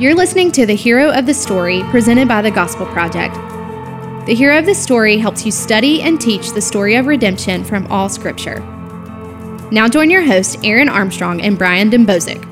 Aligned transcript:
You're 0.00 0.16
listening 0.16 0.50
to 0.52 0.66
the 0.66 0.74
Hero 0.74 1.12
of 1.12 1.24
the 1.24 1.32
Story 1.32 1.84
presented 1.84 2.26
by 2.26 2.42
the 2.42 2.50
Gospel 2.50 2.84
Project. 2.86 3.36
The 4.26 4.34
Hero 4.34 4.58
of 4.58 4.66
the 4.66 4.74
Story 4.74 5.18
helps 5.18 5.46
you 5.46 5.52
study 5.52 6.02
and 6.02 6.20
teach 6.20 6.50
the 6.50 6.60
story 6.60 6.96
of 6.96 7.06
redemption 7.06 7.62
from 7.62 7.86
all 7.86 8.08
Scripture. 8.08 8.58
Now 9.70 9.86
join 9.88 10.10
your 10.10 10.22
hosts, 10.22 10.56
Aaron 10.64 10.88
Armstrong 10.88 11.40
and 11.42 11.56
Brian 11.56 11.90
Dembowczyk. 11.90 12.42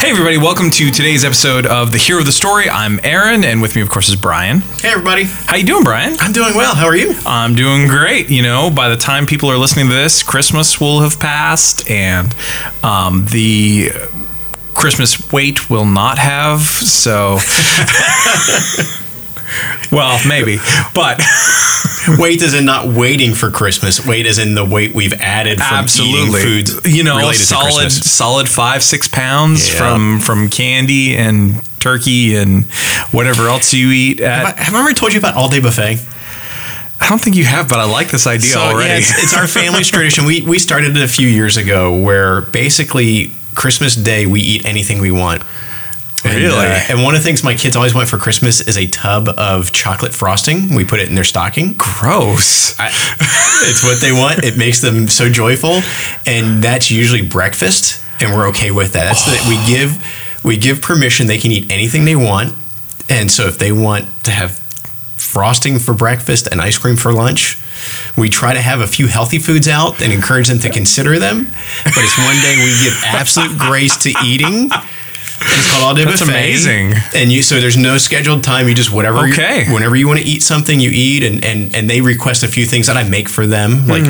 Hey 0.00 0.10
everybody, 0.10 0.38
welcome 0.38 0.70
to 0.70 0.90
today's 0.90 1.26
episode 1.26 1.66
of 1.66 1.92
The 1.92 1.98
Hero 1.98 2.20
of 2.20 2.26
the 2.26 2.32
Story. 2.32 2.68
I'm 2.68 2.98
Aaron, 3.04 3.44
and 3.44 3.60
with 3.60 3.76
me, 3.76 3.82
of 3.82 3.88
course, 3.90 4.08
is 4.08 4.16
Brian. 4.16 4.58
Hey, 4.80 4.88
everybody. 4.88 5.24
How 5.24 5.56
you 5.56 5.64
doing, 5.64 5.84
Brian? 5.84 6.16
I'm 6.18 6.32
doing 6.32 6.54
well. 6.56 6.74
How 6.74 6.86
are 6.86 6.96
you? 6.96 7.14
I'm 7.24 7.54
doing 7.54 7.86
great. 7.86 8.28
You 8.28 8.42
know, 8.42 8.68
by 8.68 8.88
the 8.88 8.96
time 8.96 9.26
people 9.26 9.48
are 9.48 9.58
listening 9.58 9.88
to 9.88 9.94
this, 9.94 10.24
Christmas 10.24 10.80
will 10.80 11.02
have 11.02 11.20
passed, 11.20 11.88
and 11.88 12.34
um, 12.82 13.26
the 13.26 13.90
Christmas 14.82 15.32
wait 15.32 15.70
will 15.70 15.86
not 15.86 16.18
have. 16.18 16.60
So, 16.60 17.38
well, 19.92 20.18
maybe, 20.28 20.58
but 20.94 21.20
Wait 22.18 22.42
is 22.42 22.52
in 22.54 22.64
not 22.64 22.88
waiting 22.88 23.32
for 23.34 23.48
Christmas. 23.50 24.04
Wait 24.04 24.26
is 24.26 24.38
in 24.38 24.54
the 24.56 24.64
weight 24.64 24.92
we've 24.92 25.12
added 25.12 25.58
from 25.58 25.76
absolutely, 25.76 26.40
eating 26.40 26.66
foods 26.74 26.96
you 26.96 27.04
know, 27.04 27.30
solid, 27.32 27.92
solid 27.92 28.48
five, 28.48 28.82
six 28.82 29.06
pounds 29.06 29.72
Yeah. 29.72 29.78
from 29.78 30.18
from 30.18 30.48
candy 30.48 31.16
and 31.16 31.62
turkey 31.78 32.34
and 32.34 32.64
whatever 33.12 33.46
else 33.48 33.72
you 33.72 33.90
eat. 33.92 34.20
At, 34.20 34.46
Have 34.46 34.58
I, 34.58 34.62
have 34.62 34.74
I 34.74 34.80
ever 34.80 34.92
told 34.94 35.12
you 35.12 35.20
about 35.20 35.36
all 35.36 35.48
day 35.48 35.60
buffet? 35.60 35.98
I 37.00 37.08
don't 37.08 37.20
think 37.20 37.36
you 37.36 37.44
have, 37.44 37.68
but 37.68 37.78
I 37.78 37.84
like 37.84 38.10
this 38.10 38.26
idea 38.26 38.50
So, 38.52 38.60
already. 38.60 38.88
yeah, 38.88 38.98
it's, 38.98 39.22
it's 39.22 39.34
our 39.36 39.46
family's 39.46 39.88
tradition. 39.88 40.24
We 40.24 40.42
we 40.42 40.58
started 40.58 40.96
it 40.96 41.02
a 41.02 41.08
few 41.08 41.28
years 41.28 41.56
ago, 41.56 42.00
where 42.00 42.40
basically 42.42 43.32
Christmas 43.54 43.94
Day 43.94 44.26
we 44.26 44.40
eat 44.40 44.64
anything 44.64 45.00
we 45.00 45.10
want. 45.10 45.42
And, 46.24 46.34
Really? 46.36 46.54
uh, 46.66 46.80
and 46.88 47.02
one 47.02 47.16
of 47.16 47.20
the 47.20 47.24
things 47.24 47.42
my 47.42 47.54
kids 47.56 47.74
always 47.74 47.94
want 47.94 48.08
for 48.08 48.16
Christmas 48.16 48.60
is 48.60 48.76
a 48.78 48.86
tub 48.86 49.28
of 49.28 49.72
chocolate 49.72 50.14
frosting. 50.14 50.72
We 50.74 50.84
put 50.84 51.00
it 51.00 51.08
in 51.08 51.16
their 51.16 51.24
stocking. 51.24 51.74
Gross. 51.76 52.78
I, 52.78 52.90
it's 53.68 53.82
what 53.82 54.00
they 54.00 54.12
want. 54.12 54.44
It 54.44 54.56
makes 54.56 54.80
them 54.80 55.08
so 55.08 55.28
joyful, 55.28 55.80
and 56.24 56.62
that's 56.62 56.92
usually 56.92 57.22
breakfast, 57.22 58.00
and 58.20 58.32
we're 58.32 58.46
okay 58.50 58.70
with 58.70 58.92
that. 58.92 59.06
That's 59.06 59.24
the, 59.24 59.48
we 59.48 59.56
give 59.66 60.00
we 60.44 60.56
give 60.56 60.80
permission. 60.80 61.26
They 61.26 61.38
can 61.38 61.50
eat 61.50 61.72
anything 61.72 62.04
they 62.04 62.14
want, 62.16 62.52
and 63.08 63.28
so 63.28 63.48
if 63.48 63.58
they 63.58 63.72
want 63.72 64.06
to 64.24 64.30
have 64.30 64.52
frosting 65.16 65.78
for 65.80 65.92
breakfast 65.94 66.46
and 66.46 66.60
ice 66.60 66.78
cream 66.78 66.94
for 66.96 67.12
lunch. 67.12 67.58
We 68.16 68.28
try 68.28 68.52
to 68.52 68.60
have 68.60 68.80
a 68.80 68.86
few 68.86 69.06
healthy 69.06 69.38
foods 69.38 69.68
out 69.68 70.02
and 70.02 70.12
encourage 70.12 70.48
them 70.48 70.58
to 70.60 70.70
consider 70.70 71.18
them, 71.18 71.44
but 71.84 71.96
it's 71.96 72.18
one 72.18 72.36
day 72.42 72.56
we 72.58 72.70
give 72.84 73.02
absolute 73.04 73.58
grace 73.58 73.96
to 73.98 74.12
eating. 74.24 74.70
It's 75.44 75.70
called 75.70 75.84
all 75.84 75.94
day 75.94 76.04
That's 76.04 76.20
buffet. 76.20 76.32
amazing. 76.32 76.94
And 77.14 77.30
you 77.32 77.42
so 77.42 77.60
there's 77.60 77.76
no 77.76 77.98
scheduled 77.98 78.42
time. 78.44 78.68
You 78.68 78.74
just 78.74 78.92
whatever. 78.92 79.18
Okay. 79.28 79.66
Whenever 79.72 79.96
you 79.96 80.06
want 80.08 80.20
to 80.20 80.26
eat 80.26 80.42
something, 80.42 80.78
you 80.80 80.90
eat, 80.92 81.22
and 81.24 81.44
and 81.44 81.74
and 81.74 81.88
they 81.90 82.00
request 82.00 82.42
a 82.42 82.48
few 82.48 82.66
things 82.66 82.86
that 82.86 82.96
I 82.96 83.02
make 83.08 83.28
for 83.28 83.46
them, 83.46 83.86
like 83.86 84.04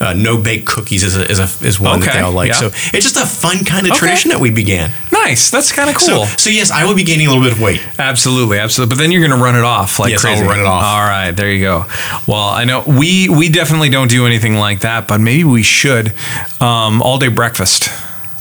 uh, 0.00 0.14
no 0.14 0.36
bake 0.40 0.66
cookies 0.66 1.02
is 1.04 1.16
a, 1.16 1.30
is 1.30 1.38
a, 1.38 1.48
is 1.66 1.78
one 1.80 2.00
that 2.00 2.06
Mm-hmm. 2.06 2.18
They 2.18 2.22
all 2.24 2.32
like. 2.32 2.48
yeah. 2.48 2.54
So 2.54 2.66
it's 2.66 3.02
just 3.10 3.16
a 3.16 3.26
fun 3.26 3.64
kind 3.64 3.86
of 3.86 3.92
Okay. 3.92 3.98
tradition 4.00 4.30
that 4.30 4.40
we 4.40 4.50
began. 4.50 4.90
Nice. 5.12 5.50
That's 5.50 5.72
kind 5.72 5.88
of 5.90 5.96
cool. 5.96 6.24
So 6.26 6.36
so 6.36 6.50
yes, 6.50 6.70
I 6.70 6.84
will 6.84 6.94
be 6.94 7.04
gaining 7.04 7.26
a 7.26 7.30
little 7.30 7.42
bit 7.44 7.52
of 7.52 7.60
weight. 7.60 7.80
absolutely, 7.98 8.58
absolutely. 8.58 8.94
But 8.94 9.00
then 9.02 9.10
you're 9.12 9.26
going 9.26 9.36
to 9.38 9.42
run 9.44 9.56
it 9.56 9.64
off 9.64 9.98
like 9.98 10.10
Yes, 10.10 10.24
I'll 10.24 10.44
run 10.46 10.60
it 10.60 10.66
off. 10.66 10.82
All 10.84 11.00
right, 11.00 11.32
there 11.32 11.50
you 11.50 11.62
go. 11.62 11.84
Well, 12.26 12.48
I 12.48 12.64
know 12.64 12.82
we 12.86 13.28
we 13.28 13.48
definitely 13.48 13.88
don't 13.90 14.08
do 14.10 14.26
anything 14.26 14.54
like 14.56 14.80
that, 14.80 15.08
but 15.08 15.20
maybe 15.20 15.44
we 15.44 15.62
should. 15.62 16.12
Um, 16.60 17.02
all 17.02 17.18
day 17.18 17.28
breakfast. 17.28 17.88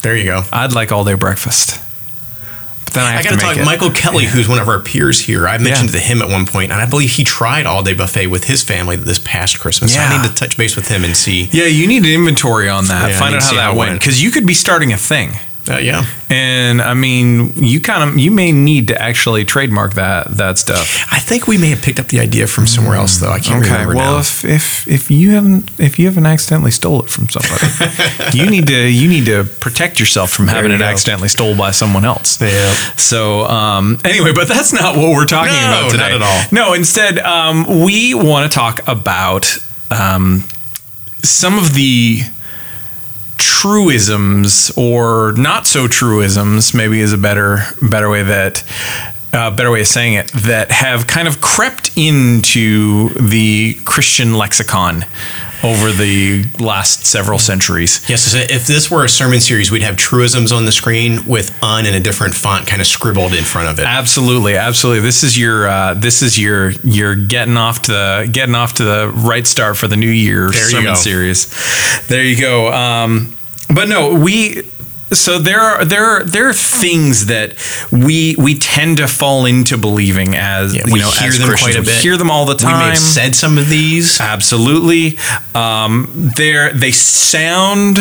There 0.03 0.15
you 0.15 0.25
go. 0.25 0.43
I'd 0.51 0.73
like 0.73 0.91
all 0.91 1.03
day 1.03 1.15
breakfast. 1.15 1.81
Then 2.95 3.03
I 3.05 3.11
have 3.11 3.19
I 3.19 3.23
got 3.23 3.29
to 3.29 3.35
make 3.35 3.45
talk. 3.45 3.57
it. 3.57 3.65
Michael 3.65 3.91
Kelly, 3.91 4.25
who's 4.25 4.47
one 4.49 4.59
of 4.59 4.67
our 4.67 4.79
peers 4.79 5.19
here, 5.19 5.47
I 5.47 5.57
mentioned 5.57 5.89
Yeah. 5.93 5.99
to 5.99 6.05
him 6.05 6.21
at 6.21 6.29
one 6.29 6.45
point, 6.45 6.71
and 6.71 6.81
I 6.81 6.85
believe 6.85 7.11
he 7.11 7.23
tried 7.23 7.65
all 7.65 7.83
day 7.83 7.93
buffet 7.93 8.27
with 8.27 8.45
his 8.45 8.63
family 8.63 8.95
this 8.95 9.19
past 9.19 9.59
Christmas. 9.59 9.93
So 9.93 9.99
Yeah. 9.99 10.09
I 10.09 10.17
need 10.21 10.27
to 10.27 10.33
touch 10.33 10.57
base 10.57 10.75
with 10.75 10.87
him 10.87 11.03
and 11.03 11.15
see. 11.15 11.49
yeah, 11.51 11.65
you 11.65 11.85
need 11.87 12.03
an 12.05 12.11
inventory 12.11 12.67
on 12.69 12.85
that. 12.87 13.11
Yeah, 13.11 13.19
Find 13.19 13.35
out 13.35 13.43
how 13.43 13.49
how 13.49 13.55
that 13.55 13.75
went 13.75 13.89
went. 13.91 13.99
because 13.99 14.21
you 14.23 14.31
could 14.31 14.45
be 14.45 14.53
starting 14.55 14.91
a 14.93 14.97
thing. 14.97 15.37
Uh, 15.67 15.77
yeah, 15.79 16.05
And 16.29 16.79
I 16.79 16.93
mean, 16.93 17.51
you 17.55 17.79
kind 17.81 18.07
of 18.07 18.19
you 18.19 18.29
may 18.29 18.51
need 18.51 18.87
to 18.89 19.01
actually 19.01 19.45
trademark 19.45 19.95
that 19.95 20.27
that 20.37 20.59
stuff. 20.59 20.87
I 21.11 21.17
think 21.17 21.47
we 21.47 21.57
may 21.57 21.69
have 21.71 21.81
picked 21.81 21.99
up 21.99 22.07
the 22.09 22.19
idea 22.19 22.45
from 22.45 22.67
somewhere 22.67 22.95
else, 22.97 23.17
though. 23.17 23.31
I 23.31 23.39
can't 23.39 23.63
Okay. 23.65 23.71
remember 23.71 23.95
Well, 23.95 24.13
now. 24.13 24.19
if, 24.19 24.45
if 24.45 24.87
if 24.87 25.09
you 25.09 25.31
haven't 25.31 25.71
if 25.79 25.97
you 25.97 26.05
haven't 26.05 26.27
accidentally 26.27 26.69
stole 26.69 27.01
it 27.03 27.09
from 27.09 27.29
somebody, 27.29 27.65
you 28.37 28.47
need 28.47 28.67
to 28.67 28.87
you 28.87 29.07
need 29.09 29.25
to 29.25 29.43
protect 29.59 29.99
yourself 29.99 30.29
from 30.31 30.47
having 30.49 30.69
you 30.69 30.75
it 30.75 30.79
go. 30.79 30.85
accidentally 30.85 31.29
stole 31.29 31.55
by 31.57 31.71
someone 31.71 32.05
else. 32.05 32.39
Yeah. 32.39 32.71
So 32.97 33.45
um, 33.45 33.97
anyway, 34.05 34.33
but 34.33 34.47
that's 34.47 34.71
not 34.71 34.95
what 34.95 35.15
we're 35.15 35.25
talking 35.25 35.51
No, 35.53 35.67
about 35.79 35.89
today. 35.91 36.11
not 36.11 36.21
at 36.21 36.21
all. 36.21 36.41
No, 36.51 36.73
instead, 36.73 37.17
um, 37.19 37.83
we 37.83 38.13
want 38.13 38.51
to 38.51 38.53
talk 38.55 38.87
about 38.87 39.47
um, 39.89 40.43
some 41.23 41.57
of 41.57 41.73
the 41.73 42.21
truisms 43.37 44.71
or 44.77 45.33
not 45.33 45.65
so 45.65 45.87
truisms 45.87 46.73
maybe 46.73 46.99
is 46.99 47.13
a 47.13 47.17
better 47.17 47.59
better 47.81 48.09
way 48.09 48.23
that 48.23 48.63
uh, 49.35 49.51
better 49.51 49.69
way 49.69 49.81
of 49.81 49.87
saying 49.87 50.13
it 50.13 50.31
that 50.31 50.71
have 50.71 51.07
kind 51.07 51.27
of 51.27 51.41
crept 51.41 51.91
into 51.97 53.09
the 53.09 53.75
Christian 53.85 54.35
lexicon 54.35 55.05
over 55.63 55.91
the 55.91 56.45
last 56.59 57.05
several 57.05 57.39
centuries. 57.39 58.07
Yes, 58.07 58.23
so 58.23 58.37
if 58.37 58.67
this 58.67 58.91
were 58.91 59.03
a 59.03 59.09
sermon 59.09 59.39
series, 59.39 59.71
we'd 59.71 59.81
have 59.81 59.97
truisms 59.97 60.51
on 60.51 60.65
the 60.65 60.71
screen 60.71 61.25
with 61.25 61.57
"un" 61.63 61.85
in 61.85 61.93
a 61.93 61.99
different 61.99 62.35
font, 62.35 62.67
kind 62.67 62.81
of 62.81 62.87
scribbled 62.87 63.33
in 63.33 63.43
front 63.43 63.69
of 63.69 63.79
it. 63.79 63.85
Absolutely, 63.85 64.55
absolutely. 64.55 65.01
This 65.01 65.23
is 65.23 65.37
your 65.37 65.67
uh, 65.67 65.93
this 65.95 66.21
is 66.21 66.39
your 66.39 66.71
you're 66.83 67.15
getting 67.15 67.57
off 67.57 67.83
to 67.83 67.91
the 67.91 68.29
getting 68.31 68.55
off 68.55 68.75
to 68.75 68.83
the 68.83 69.11
right 69.15 69.45
start 69.45 69.77
for 69.77 69.87
the 69.87 69.97
new 69.97 70.09
year 70.09 70.49
There 70.49 70.69
sermon 70.69 70.95
series. 70.95 71.49
There 72.07 72.23
you 72.23 72.39
go. 72.39 72.71
Um, 72.71 73.37
but 73.73 73.89
no, 73.89 74.13
we 74.13 74.63
so 75.11 75.37
there 75.37 75.59
are 75.61 75.85
there 75.85 76.03
are 76.03 76.23
there 76.23 76.49
are 76.49 76.53
things 76.53 77.27
that 77.27 77.53
we 77.91 78.35
we 78.37 78.57
tend 78.57 78.97
to 78.97 79.07
fall 79.07 79.45
into 79.45 79.77
believing 79.77 80.35
as 80.35 80.73
Yeah, 80.75 80.83
you 80.87 80.93
we 80.93 80.99
know 80.99 81.09
hear 81.11 81.29
as 81.29 81.37
them 81.39 81.47
Christians. 81.47 81.73
quite 81.75 81.75
a 81.77 81.81
We 81.81 81.85
bit. 81.85 82.01
hear 82.01 82.17
them 82.17 82.31
all 82.31 82.45
the 82.45 82.55
time. 82.55 82.73
We 82.73 82.79
may 82.85 82.89
have 82.89 82.97
said 82.97 83.35
some 83.35 83.57
of 83.57 83.69
these. 83.69 84.19
Absolutely, 84.19 85.17
um, 85.53 86.09
they're 86.35 86.73
they 86.73 86.91
sound 86.91 87.99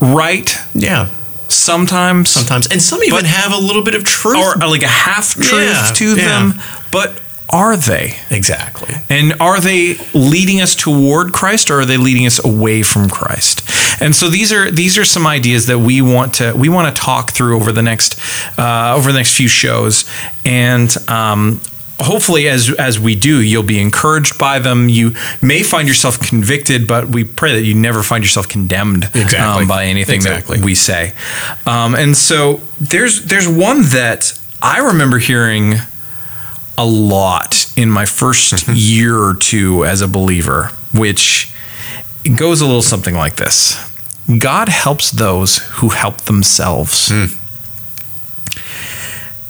right 0.00 0.56
Yeah, 0.74 1.08
sometimes. 1.48 2.30
sometimes, 2.30 2.66
and 2.68 2.80
some 2.82 3.02
even 3.04 3.24
have 3.24 3.52
a 3.52 3.58
little 3.58 3.82
bit 3.82 3.94
of 3.94 4.04
truth. 4.04 4.36
or 4.36 4.66
like 4.68 4.82
a 4.82 4.88
half 4.88 5.34
truth 5.34 5.52
Yeah, 5.52 5.92
to 5.94 6.16
yeah. 6.16 6.24
them, 6.24 6.54
but 6.90 7.20
are 7.52 7.76
they? 7.76 8.16
exactly. 8.30 8.94
And 9.10 9.34
are 9.40 9.60
they 9.60 9.96
leading 10.14 10.60
us 10.62 10.74
toward 10.74 11.32
Christ 11.32 11.70
or 11.70 11.80
are 11.80 11.84
they 11.84 11.98
leading 11.98 12.26
us 12.26 12.42
away 12.42 12.82
from 12.82 13.08
Christ? 13.10 13.60
And 14.00 14.16
so 14.16 14.28
these 14.30 14.52
are 14.52 14.70
these 14.70 14.96
are 14.98 15.04
some 15.04 15.26
ideas 15.26 15.66
that 15.66 15.78
we 15.78 16.00
want 16.00 16.34
to 16.34 16.54
we 16.56 16.68
want 16.70 16.94
to 16.94 17.00
talk 17.02 17.32
through 17.32 17.56
over 17.56 17.70
the 17.70 17.82
next 17.82 18.18
uh, 18.58 18.94
over 18.96 19.12
the 19.12 19.18
next 19.18 19.36
few 19.36 19.48
shows 19.48 20.04
and 20.46 20.96
um, 21.08 21.60
hopefully 22.00 22.48
as 22.48 22.74
as 22.78 22.98
we 22.98 23.14
do 23.14 23.40
you'll 23.42 23.62
be 23.62 23.78
encouraged 23.80 24.38
by 24.38 24.58
them 24.58 24.88
you 24.88 25.12
may 25.42 25.62
find 25.62 25.86
yourself 25.86 26.18
convicted 26.20 26.86
but 26.88 27.06
we 27.08 27.22
pray 27.22 27.52
that 27.52 27.62
you 27.64 27.74
never 27.74 28.02
find 28.02 28.24
yourself 28.24 28.48
condemned 28.48 29.04
Exactly. 29.14 29.62
um, 29.62 29.68
by 29.68 29.84
anything 29.84 30.16
Exactly. 30.16 30.56
that 30.56 30.64
we 30.64 30.74
say 30.74 31.12
um, 31.66 31.94
and 31.94 32.16
so 32.16 32.60
there's 32.80 33.26
there's 33.26 33.46
one 33.46 33.82
that 33.90 34.36
I 34.60 34.78
remember 34.78 35.18
hearing 35.18 35.74
a 36.82 36.84
lot 36.84 37.72
in 37.76 37.88
my 37.88 38.06
first 38.06 38.68
year 38.74 39.16
or 39.16 39.34
two 39.34 39.84
as 39.84 40.00
a 40.00 40.08
believer, 40.08 40.70
which 40.92 41.52
goes 42.36 42.60
a 42.60 42.66
little 42.66 42.82
something 42.82 43.14
like 43.14 43.36
this 43.36 43.78
God 44.38 44.68
helps 44.68 45.10
those 45.10 45.58
who 45.58 45.90
help 45.90 46.22
themselves. 46.22 47.08
Hmm. 47.08 47.38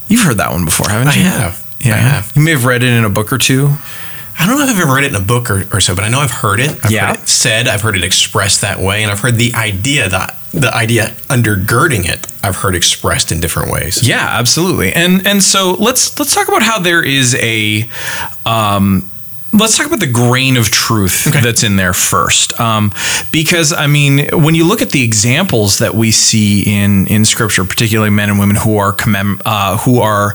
You've 0.08 0.22
heard 0.22 0.36
that 0.38 0.50
one 0.52 0.66
before, 0.66 0.90
haven't 0.90 1.16
you? 1.16 1.22
I 1.22 1.24
have. 1.24 1.76
Yeah. 1.80 1.94
I 1.94 1.98
have. 1.98 2.32
You 2.36 2.42
may 2.42 2.50
have 2.50 2.66
read 2.66 2.82
it 2.82 2.90
in 2.90 3.04
a 3.04 3.08
book 3.08 3.32
or 3.32 3.38
two. 3.38 3.76
I 4.38 4.46
don't 4.46 4.58
know 4.58 4.64
if 4.64 4.70
I've 4.76 4.82
ever 4.82 4.94
read 4.94 5.04
it 5.04 5.10
in 5.10 5.16
a 5.16 5.20
book 5.24 5.50
or, 5.50 5.64
or 5.72 5.80
so, 5.80 5.94
but 5.94 6.04
I 6.04 6.08
know 6.08 6.18
I've 6.20 6.30
heard 6.30 6.58
it. 6.60 6.70
I've 6.84 6.90
Yeah. 6.90 7.08
heard 7.08 7.18
it 7.22 7.28
said. 7.28 7.68
I've 7.68 7.82
heard 7.82 7.96
it 7.96 8.02
expressed 8.04 8.60
that 8.62 8.80
way, 8.80 9.02
and 9.02 9.12
I've 9.12 9.20
heard 9.20 9.36
the 9.36 9.54
idea 9.54 10.08
that 10.08 10.36
the 10.52 10.74
idea 10.74 11.08
undergirding 11.28 12.06
it. 12.08 12.26
I've 12.42 12.56
heard 12.56 12.74
expressed 12.74 13.30
in 13.32 13.40
different 13.40 13.70
ways. 13.70 14.02
Yeah, 14.06 14.26
absolutely. 14.38 14.92
And 14.92 15.26
and 15.26 15.42
so 15.42 15.72
let's 15.78 16.18
let's 16.18 16.34
talk 16.34 16.48
about 16.48 16.62
how 16.62 16.78
there 16.78 17.02
is 17.02 17.34
a 17.36 17.88
um 18.44 19.08
let's 19.52 19.76
talk 19.76 19.86
about 19.86 20.00
the 20.00 20.10
grain 20.10 20.56
of 20.56 20.70
truth 20.70 21.24
that's 21.42 21.62
in 21.62 21.76
there 21.76 21.92
first, 21.92 22.58
um, 22.58 22.92
because 23.30 23.72
I 23.72 23.86
mean, 23.86 24.28
when 24.32 24.54
you 24.54 24.66
look 24.66 24.82
at 24.82 24.90
the 24.90 25.04
examples 25.04 25.78
that 25.78 25.94
we 25.94 26.10
see 26.10 26.62
in 26.62 27.06
in 27.06 27.24
Scripture, 27.24 27.64
particularly 27.64 28.10
men 28.10 28.30
and 28.30 28.38
women 28.38 28.56
who 28.56 28.78
are 28.78 28.92
commem- 28.92 29.40
uh, 29.44 29.78
who 29.78 30.00
are 30.00 30.34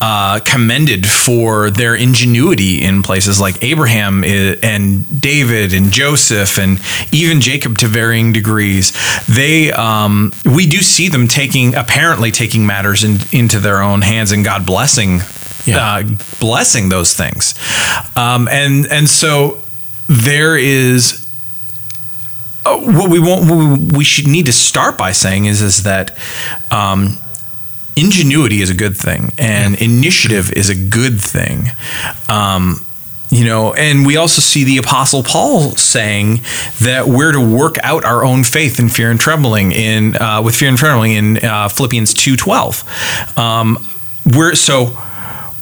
uh, 0.00 0.40
commended 0.44 1.06
for 1.06 1.70
their 1.70 1.94
ingenuity 1.94 2.82
in 2.82 3.02
places 3.02 3.40
like 3.40 3.62
Abraham 3.62 4.22
and 4.24 5.20
David 5.20 5.72
and 5.72 5.90
Joseph 5.90 6.58
and 6.58 6.80
even 7.12 7.40
Jacob 7.40 7.78
to 7.78 7.88
varying 7.88 8.32
degrees, 8.32 8.92
they 9.26 9.72
um, 9.72 10.32
we 10.44 10.66
do 10.66 10.78
see 10.78 11.08
them 11.08 11.28
taking 11.28 11.74
apparently 11.74 12.30
taking 12.30 12.66
matters 12.66 13.04
in, 13.04 13.18
into 13.32 13.58
their 13.58 13.80
own 13.80 14.02
hands 14.02 14.32
and 14.32 14.44
God 14.44 14.66
blessing 14.66 15.20
Yeah. 15.68 15.96
uh, 15.96 16.02
blessing 16.40 16.88
those 16.88 17.14
things. 17.14 17.54
Um, 18.16 18.48
and 18.48 18.86
and 18.86 19.08
so 19.08 19.60
there 20.08 20.56
is 20.56 21.26
uh, 22.64 22.76
what 22.78 23.10
we 23.10 23.20
want. 23.20 23.50
What 23.50 23.58
we, 23.58 23.98
we 23.98 24.04
should 24.04 24.26
need 24.26 24.46
to 24.46 24.52
start 24.52 24.98
by 24.98 25.12
saying 25.12 25.46
is 25.46 25.62
is 25.62 25.82
that. 25.84 26.16
Um, 26.70 27.18
Ingenuity 28.00 28.60
is 28.62 28.70
a 28.70 28.74
good 28.74 28.96
thing, 28.96 29.32
and 29.38 29.74
initiative 29.82 30.52
is 30.52 30.68
a 30.70 30.74
good 30.76 31.20
thing. 31.20 31.66
Um, 32.28 32.80
you 33.28 33.44
know, 33.44 33.74
and 33.74 34.06
we 34.06 34.16
also 34.16 34.40
see 34.40 34.62
the 34.62 34.76
Apostle 34.78 35.24
Paul 35.24 35.72
saying 35.72 36.42
that 36.82 37.08
we're 37.08 37.32
to 37.32 37.40
work 37.40 37.76
out 37.82 38.04
our 38.04 38.24
own 38.24 38.44
faith 38.44 38.78
in 38.78 38.88
fear 38.88 39.10
and 39.10 39.18
trembling 39.18 39.72
in 39.72 40.14
uh, 40.14 40.42
with 40.44 40.54
fear 40.54 40.68
and 40.68 40.78
trembling 40.78 41.14
in 41.14 41.44
uh, 41.44 41.68
Philippians 41.68 42.14
two 42.14 42.36
twelve. 42.36 42.84
Um, 43.36 43.78
we're 44.24 44.54
so 44.54 44.96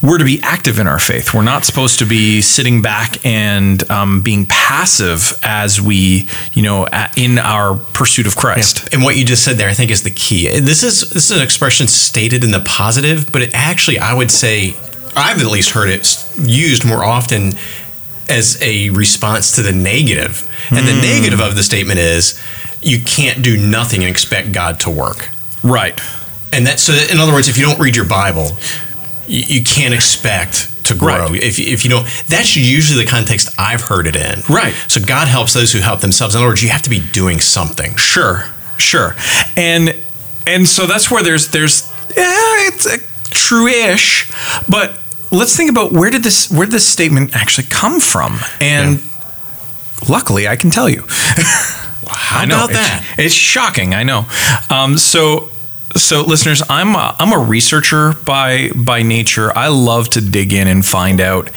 we're 0.03 0.19
to 0.19 0.25
be 0.25 0.41
active 0.43 0.79
in 0.79 0.87
our 0.87 0.99
faith. 0.99 1.33
We're 1.33 1.43
not 1.43 1.65
supposed 1.65 1.99
to 2.01 2.07
be 2.07 2.43
sitting 2.43 2.83
back 2.83 3.25
and 3.25 3.89
um, 3.91 4.21
being 4.21 4.47
passive 4.47 5.39
as 5.43 5.81
we, 5.81 6.29
you 6.53 6.63
know, 6.63 6.87
in 7.17 7.39
our 7.39 7.75
pursuit 7.75 8.27
of 8.27 8.37
Christ. 8.37 8.93
And 8.93 9.03
what 9.03 9.17
you 9.17 9.25
just 9.25 9.45
said 9.45 9.57
there, 9.57 9.69
I 9.69 9.75
think, 9.75 9.91
is 9.91 10.03
the 10.03 10.11
key. 10.11 10.49
This 10.61 10.83
is 10.83 11.11
this 11.11 11.31
is 11.31 11.37
an 11.37 11.43
expression 11.43 11.89
stated 11.89 12.45
in 12.45 12.51
the 12.51 12.61
positive, 12.61 13.33
but 13.33 13.43
it 13.43 13.51
actually, 13.55 13.99
I 13.99 14.13
would 14.13 14.31
say, 14.31 14.77
I've 15.17 15.41
at 15.41 15.47
least 15.47 15.71
heard 15.71 15.89
it 15.89 16.29
used 16.39 16.85
more 16.85 17.03
often 17.03 17.53
as 18.29 18.61
a 18.61 18.91
response 18.91 19.53
to 19.57 19.63
the 19.63 19.73
negative. 19.73 20.51
And 20.71 20.87
the 20.87 21.01
negative 21.01 21.41
of 21.41 21.55
the 21.55 21.63
statement 21.63 21.99
is, 21.99 22.41
you 22.83 23.01
can't 23.01 23.43
do 23.43 23.57
nothing 23.57 24.03
and 24.03 24.11
expect 24.11 24.53
God 24.53 24.81
to 24.81 24.91
work. 24.91 25.29
Right. 25.63 25.99
And 26.53 26.67
that, 26.67 26.79
so 26.79 26.93
in 26.93 27.19
other 27.19 27.33
words, 27.33 27.49
if 27.49 27.57
you 27.57 27.65
don't 27.65 27.79
read 27.79 27.97
your 27.97 28.05
Bible, 28.05 28.51
you, 29.29 29.63
can't 29.63 29.95
expect 29.95 30.85
to 30.85 30.95
grow. 30.95 31.29
Right. 31.29 31.43
If, 31.43 31.59
if 31.59 31.85
you 31.85 31.91
don't, 31.91 32.07
that's 32.29 32.57
usually 32.57 33.05
the 33.05 33.11
context 33.11 33.55
I've 33.59 33.83
heard 33.83 34.07
it 34.07 34.17
in. 34.17 34.41
Right. 34.49 34.75
So 34.89 35.01
God 35.01 35.29
helps 35.29 35.55
those 35.55 35.73
who 35.73 35.81
help 35.81 36.01
themselves. 36.01 36.35
In 36.35 36.41
other 36.41 36.49
words, 36.49 36.63
you 36.63 36.69
have 36.69 36.83
to 36.83 36.91
be 36.91 37.01
doing 37.01 37.41
something. 37.41 37.97
Sure, 37.97 38.45
sure, 38.79 39.15
and 39.57 39.97
and 40.47 40.67
so 40.69 40.87
that's 40.87 41.11
where 41.11 41.23
there's 41.23 41.49
there's 41.49 41.91
yeah, 42.17 42.69
it's 42.69 42.87
a 42.87 42.99
true-ish, 43.31 44.31
but 44.69 44.99
let's 45.31 45.57
think 45.57 45.71
about 45.71 45.93
where 45.93 46.11
did 46.11 46.23
this 46.23 46.51
where 46.51 46.67
did 46.67 46.73
this 46.73 46.87
statement 46.87 47.35
actually 47.35 47.67
come 47.69 48.01
from, 48.01 48.39
and 48.61 49.03
luckily 50.09 50.49
I 50.49 50.57
can 50.57 50.71
tell 50.71 50.89
you. 50.89 51.05
How 52.09 52.43
I 52.43 52.45
know 52.45 52.57
about 52.57 52.71
it's, 52.71 52.79
that? 52.79 53.15
It's 53.19 53.35
shocking. 53.35 53.95
I 53.95 54.05
know. 54.05 54.27
Um, 54.71 54.97
so. 54.97 55.49
So, 55.97 56.23
listeners, 56.23 56.63
I'm 56.69 56.95
a, 56.95 57.17
I'm 57.19 57.33
a 57.33 57.43
researcher 57.43 58.13
by 58.25 58.71
by 58.75 59.03
nature. 59.03 59.57
I 59.57 59.69
love 59.69 60.11
to 60.11 60.21
dig 60.21 60.53
in 60.53 60.69
and 60.69 60.85
find 60.85 61.21
out 61.21 61.51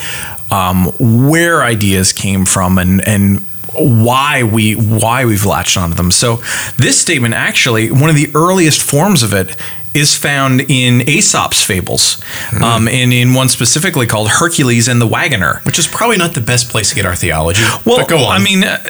um, 0.52 0.86
where 1.00 1.62
ideas 1.62 2.14
came 2.14 2.46
from 2.46 2.78
and 2.78 3.06
and 3.06 3.40
why 3.74 4.44
we 4.44 4.74
why 4.74 5.26
we've 5.26 5.46
latched 5.46 5.78
onto 5.78 5.96
them. 5.96 6.12
So, 6.12 6.38
this 6.78 7.00
statement 7.00 7.34
actually 7.34 7.92
one 7.92 8.10
of 8.10 8.16
the 8.16 8.32
earliest 8.34 8.82
forms 8.82 9.24
of 9.24 9.34
it 9.34 9.56
is 9.94 10.16
found 10.16 10.62
in 10.62 11.02
Aesop's 11.10 11.64
fables, 11.64 12.22
um, 12.62 12.88
and 12.88 13.12
in 13.12 13.34
one 13.34 13.50
specifically 13.50 14.06
called 14.06 14.30
Hercules 14.30 14.88
and 14.88 15.02
the 15.02 15.08
Wagoner. 15.08 15.62
Which 15.64 15.80
is 15.80 15.88
probably 15.88 16.18
not 16.18 16.34
the 16.34 16.42
best 16.42 16.70
place 16.70 16.90
to 16.90 16.96
get 16.96 17.06
our 17.06 17.16
theology. 17.16 17.62
Well, 17.86 17.98
but 17.98 18.08
go 18.08 18.18
on. 18.26 18.42
I 18.42 18.44
mean, 18.44 18.64
uh, 18.64 18.84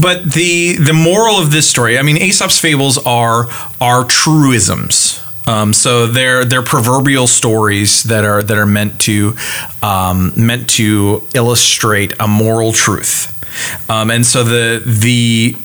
but 0.00 0.24
the 0.32 0.76
the 0.76 0.92
moral 0.92 1.36
of 1.36 1.50
this 1.50 1.68
story, 1.68 1.98
I 1.98 2.02
mean, 2.02 2.16
Aesop's 2.16 2.58
fables 2.58 2.98
are 3.06 3.46
are 3.80 4.04
truisms. 4.04 5.20
Um, 5.46 5.72
so 5.72 6.06
they're 6.06 6.44
they're 6.44 6.62
proverbial 6.62 7.26
stories 7.26 8.04
that 8.04 8.24
are 8.24 8.42
that 8.42 8.56
are 8.56 8.66
meant 8.66 9.00
to 9.02 9.34
um, 9.82 10.32
meant 10.36 10.68
to 10.70 11.26
illustrate 11.34 12.12
a 12.20 12.28
moral 12.28 12.72
truth. 12.72 13.28
Um, 13.90 14.10
and 14.10 14.24
so 14.24 14.44
the 14.44 14.82
the 14.84 15.56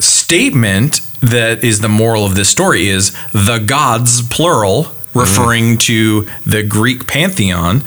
statement 0.00 1.00
that 1.20 1.62
is 1.62 1.80
the 1.80 1.88
moral 1.88 2.24
of 2.24 2.34
this 2.34 2.48
story 2.48 2.88
is 2.88 3.12
the 3.32 3.58
gods 3.58 4.22
plural 4.28 4.92
referring 5.14 5.76
to 5.76 6.26
the 6.46 6.62
greek 6.62 7.06
pantheon 7.06 7.82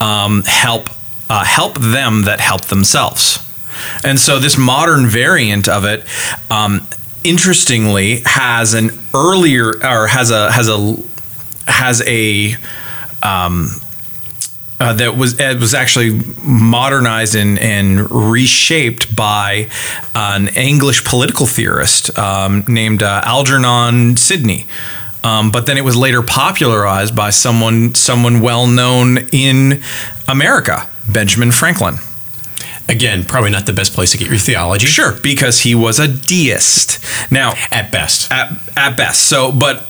um, 0.00 0.42
help 0.44 0.90
uh, 1.28 1.44
help 1.44 1.78
them 1.78 2.22
that 2.22 2.40
help 2.40 2.66
themselves. 2.66 3.42
And 4.04 4.18
so 4.18 4.38
this 4.38 4.56
modern 4.56 5.06
variant 5.06 5.68
of 5.68 5.84
it 5.84 6.04
um, 6.50 6.86
interestingly 7.24 8.22
has 8.24 8.74
an 8.74 8.90
earlier 9.14 9.70
or 9.84 10.06
has 10.06 10.30
a 10.30 10.50
has 10.52 10.68
a 10.68 10.96
has 11.66 12.02
a 12.06 12.54
um, 13.22 13.68
uh, 14.78 14.92
that 14.94 15.16
was 15.16 15.38
it 15.40 15.58
was 15.58 15.74
actually 15.74 16.20
modernized 16.42 17.34
and, 17.34 17.58
and 17.58 18.10
reshaped 18.10 19.14
by 19.16 19.68
an 20.14 20.48
English 20.48 21.04
political 21.04 21.46
theorist 21.46 22.16
um, 22.18 22.64
named 22.68 23.02
uh, 23.02 23.22
Algernon 23.24 24.16
Sidney. 24.16 24.66
Um, 25.24 25.50
but 25.50 25.66
then 25.66 25.76
it 25.76 25.84
was 25.84 25.96
later 25.96 26.22
popularized 26.22 27.16
by 27.16 27.30
someone 27.30 27.94
someone 27.94 28.40
well 28.40 28.66
known 28.66 29.18
in 29.32 29.82
America, 30.28 30.86
Benjamin 31.08 31.52
Franklin. 31.52 31.96
Again, 32.88 33.24
probably 33.24 33.50
not 33.50 33.66
the 33.66 33.72
best 33.72 33.94
place 33.94 34.12
to 34.12 34.18
get 34.18 34.28
your 34.28 34.38
theology. 34.38 34.86
Sure, 34.86 35.12
because 35.20 35.62
he 35.62 35.74
was 35.74 35.98
a 35.98 36.06
deist. 36.06 37.00
Now, 37.32 37.54
At 37.72 37.90
best. 37.90 38.30
at, 38.30 38.52
at 38.76 38.96
best. 38.96 39.28
So, 39.28 39.50
but 39.50 39.84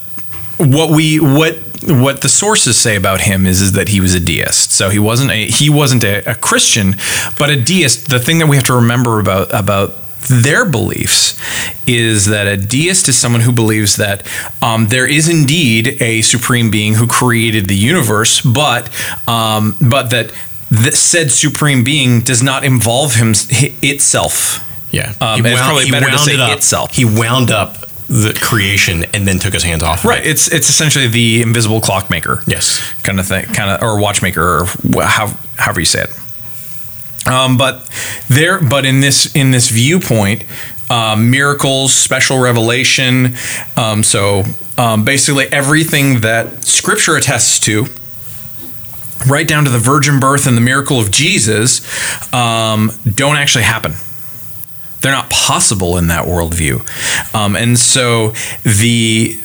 what 0.58 0.90
we 0.90 1.18
what 1.20 1.58
what 1.84 2.22
the 2.22 2.28
sources 2.28 2.78
say 2.78 2.96
about 2.96 3.20
him 3.20 3.46
is 3.46 3.60
is 3.60 3.72
that 3.72 3.88
he 3.88 4.00
was 4.00 4.14
a 4.14 4.20
deist. 4.20 4.72
So 4.72 4.88
he 4.88 4.98
wasn't 4.98 5.30
a 5.30 5.46
he 5.46 5.70
wasn't 5.70 6.04
a, 6.04 6.30
a 6.30 6.34
Christian, 6.34 6.96
but 7.38 7.50
a 7.50 7.60
deist. 7.60 8.08
The 8.08 8.18
thing 8.18 8.38
that 8.38 8.46
we 8.46 8.56
have 8.56 8.64
to 8.66 8.74
remember 8.74 9.20
about 9.20 9.54
about 9.54 9.94
their 10.28 10.64
beliefs 10.64 11.38
is 11.86 12.26
that 12.26 12.46
a 12.46 12.56
deist 12.56 13.08
is 13.08 13.16
someone 13.16 13.42
who 13.42 13.52
believes 13.52 13.96
that 13.96 14.26
um, 14.60 14.88
there 14.88 15.08
is 15.08 15.28
indeed 15.28 16.00
a 16.00 16.22
supreme 16.22 16.70
being 16.70 16.94
who 16.94 17.06
created 17.06 17.68
the 17.68 17.76
universe, 17.76 18.40
but 18.40 18.90
um, 19.28 19.76
but 19.80 20.10
that 20.10 20.32
the 20.70 20.90
said 20.92 21.30
supreme 21.30 21.84
being 21.84 22.20
does 22.20 22.42
not 22.42 22.64
involve 22.64 23.14
him 23.14 23.34
itself. 23.82 24.62
Yeah. 24.90 25.14
Um, 25.20 25.44
it's 25.44 25.60
probably 25.60 25.90
better 25.90 26.10
to 26.10 26.18
say 26.18 26.34
it 26.34 26.56
itself. 26.56 26.94
He 26.94 27.04
wound 27.04 27.50
up 27.50 27.85
the 28.08 28.32
creation 28.40 29.04
and 29.14 29.26
then 29.26 29.38
took 29.38 29.52
his 29.52 29.64
hands 29.64 29.82
off. 29.82 30.00
of 30.00 30.04
Right. 30.10 30.24
it. 30.24 30.28
It's 30.28 30.48
it's 30.48 30.68
essentially 30.68 31.08
the 31.08 31.42
invisible 31.42 31.80
clockmaker. 31.80 32.42
Yes. 32.46 32.80
Kind 33.02 33.18
of 33.18 33.26
thing, 33.26 33.44
kind 33.46 33.70
of 33.70 33.82
or 33.82 33.98
watchmaker 34.00 34.60
or 34.60 35.02
how 35.02 35.34
however 35.56 35.80
you 35.80 35.86
say 35.86 36.02
it. 36.04 37.28
Um, 37.28 37.56
but 37.56 37.82
there, 38.28 38.60
but 38.60 38.84
in 38.84 39.00
this 39.00 39.34
in 39.34 39.50
this 39.50 39.68
viewpoint, 39.70 40.44
um, 40.88 41.30
miracles, 41.30 41.92
special 41.92 42.38
revelation. 42.38 43.34
Um, 43.76 44.04
so 44.04 44.44
um, 44.78 45.04
basically 45.04 45.46
everything 45.52 46.20
that 46.20 46.62
Scripture 46.64 47.16
attests 47.16 47.58
to. 47.60 47.86
Right 49.26 49.48
down 49.48 49.64
to 49.64 49.70
the 49.70 49.78
virgin 49.78 50.20
birth 50.20 50.46
and 50.46 50.56
the 50.56 50.60
miracle 50.60 51.00
of 51.00 51.10
Jesus, 51.10 51.80
um, 52.34 52.92
don't 53.14 53.36
actually 53.36 53.64
happen 53.64 53.94
they're 55.06 55.14
not 55.14 55.30
possible 55.30 55.96
in 55.96 56.08
that 56.08 56.26
worldview. 56.26 56.82
Um, 57.34 57.56
and 57.56 57.78
so 57.78 58.32
the 58.64 59.38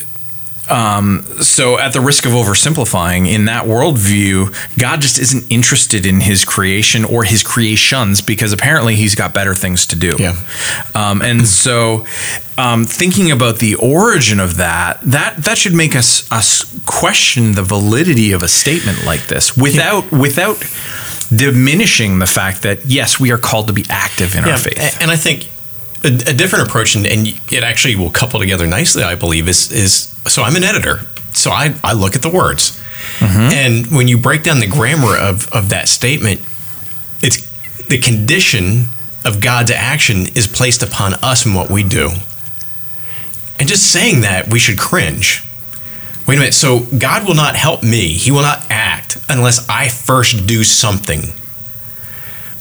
um, 0.72 1.24
so 1.41 1.77
at 1.77 1.91
the 1.91 2.00
risk 2.00 2.25
of 2.25 2.32
oversimplifying, 2.32 3.27
in 3.27 3.46
that 3.46 3.65
worldview, 3.65 4.56
God 4.80 5.01
just 5.01 5.20
isn't 5.20 5.51
interested 5.51 6.06
in 6.06 6.22
his 6.22 6.46
creation 6.46 7.03
or 7.03 7.24
his 7.24 7.44
creations 7.44 8.22
because 8.22 8.53
apparently 8.53 8.96
he's 8.96 9.13
got 9.13 9.34
better 9.34 9.53
things 9.53 9.86
to 9.88 9.98
do. 9.98 10.15
Yeah. 10.18 10.36
Um, 10.96 11.22
and 11.22 11.46
so 11.46 12.06
um, 12.58 12.86
thinking 12.86 13.32
about 13.32 13.60
the 13.60 13.75
origin 13.75 14.39
of 14.39 14.58
that, 14.58 15.01
that 15.01 15.38
that 15.44 15.58
should 15.58 15.74
make 15.74 15.96
us 15.96 16.32
us 16.32 16.63
question 16.86 17.53
the 17.53 17.63
validity 17.63 18.32
of 18.32 18.41
a 18.41 18.48
statement 18.48 19.06
like 19.06 19.27
this 19.27 19.58
without 19.58 20.10
without 20.12 20.63
diminishing 21.34 22.20
the 22.20 22.27
fact 22.27 22.63
that 22.63 22.86
yes, 22.86 23.20
we 23.20 23.32
are 23.32 23.38
called 23.38 23.68
to 23.68 23.74
be 23.74 23.86
active 23.89 24.36
in 24.36 24.46
our 24.46 24.58
faith. 24.58 24.98
And 25.01 25.12
I 25.12 25.15
think 25.15 25.50
a, 26.03 26.08
a 26.08 26.34
different 26.34 26.67
approach, 26.67 26.96
and, 26.96 27.05
and 27.05 27.27
it 27.27 27.63
actually 27.63 27.96
will 27.96 28.10
couple 28.10 28.39
together 28.39 28.67
nicely, 28.67 29.03
I 29.03 29.15
believe, 29.15 29.48
is 29.48 29.72
is 29.72 29.93
so 30.27 30.43
I'm 30.43 30.55
an 30.55 30.63
editor. 30.63 31.01
So 31.34 31.51
I, 31.51 31.75
I 31.84 31.93
look 31.93 32.15
at 32.15 32.22
the 32.22 32.29
words. 32.29 32.77
Mm-hmm. 33.20 33.39
And 33.53 33.88
when 33.88 34.08
you 34.08 34.17
break 34.17 34.43
down 34.43 34.60
the 34.60 34.67
grammar 34.67 35.15
of, 35.15 35.51
of 35.53 35.70
that 35.70 35.88
statement, 35.88 36.41
it's 37.22 37.48
the 37.88 37.98
condition 37.98 38.86
of 39.24 39.39
God's 39.41 39.72
action 39.72 40.27
is 40.36 40.48
placed 40.48 40.84
upon 40.84 41.13
us 41.15 41.46
and 41.46 41.55
what 41.55 41.70
we 41.70 41.84
do. 41.84 42.10
And 43.60 43.70
just 43.70 43.91
saying 43.91 44.22
that, 44.22 44.51
we 44.51 44.60
should 44.60 44.79
cringe. 44.79 45.43
Wait 46.27 46.36
a 46.36 46.39
minute. 46.39 46.53
So 46.53 46.86
God 46.98 47.27
will 47.27 47.36
not 47.36 47.55
help 47.55 47.84
me. 47.84 48.13
He 48.13 48.31
will 48.31 48.41
not 48.41 48.65
act 48.70 49.17
unless 49.29 49.67
I 49.70 49.89
first 49.89 50.48
do 50.48 50.63
something. 50.63 51.34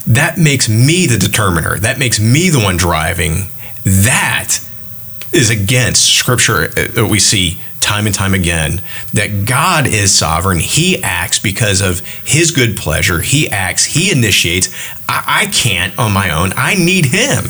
That 0.07 0.38
makes 0.38 0.69
me 0.69 1.07
the 1.07 1.19
determiner. 1.19 1.78
That 1.78 1.99
makes 1.99 2.19
me 2.19 2.49
the 2.49 2.59
one 2.61 2.76
driving. 2.76 3.49
That 3.85 4.59
is 5.33 5.50
against 5.50 6.12
scripture 6.14 6.69
that 6.69 7.09
we 7.09 7.19
see 7.21 7.61
time 7.80 8.07
and 8.07 8.14
time 8.14 8.35
again 8.35 8.83
that 9.12 9.45
God 9.47 9.87
is 9.87 10.12
sovereign. 10.12 10.59
He 10.59 11.02
acts 11.02 11.38
because 11.38 11.80
of 11.80 12.00
his 12.25 12.50
good 12.50 12.76
pleasure. 12.76 13.21
He 13.21 13.49
acts, 13.49 13.85
he 13.85 14.12
initiates. 14.12 14.69
I, 15.09 15.45
I 15.45 15.47
can't 15.47 15.99
on 15.99 16.12
my 16.12 16.30
own. 16.30 16.52
I 16.57 16.75
need 16.75 17.07
him. 17.07 17.47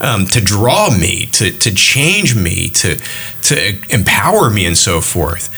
Um, 0.00 0.26
to 0.26 0.40
draw 0.40 0.96
me, 0.96 1.26
to, 1.32 1.50
to 1.50 1.74
change 1.74 2.36
me, 2.36 2.68
to, 2.68 3.00
to 3.42 3.78
empower 3.92 4.48
me, 4.48 4.64
and 4.64 4.78
so 4.78 5.00
forth. 5.00 5.50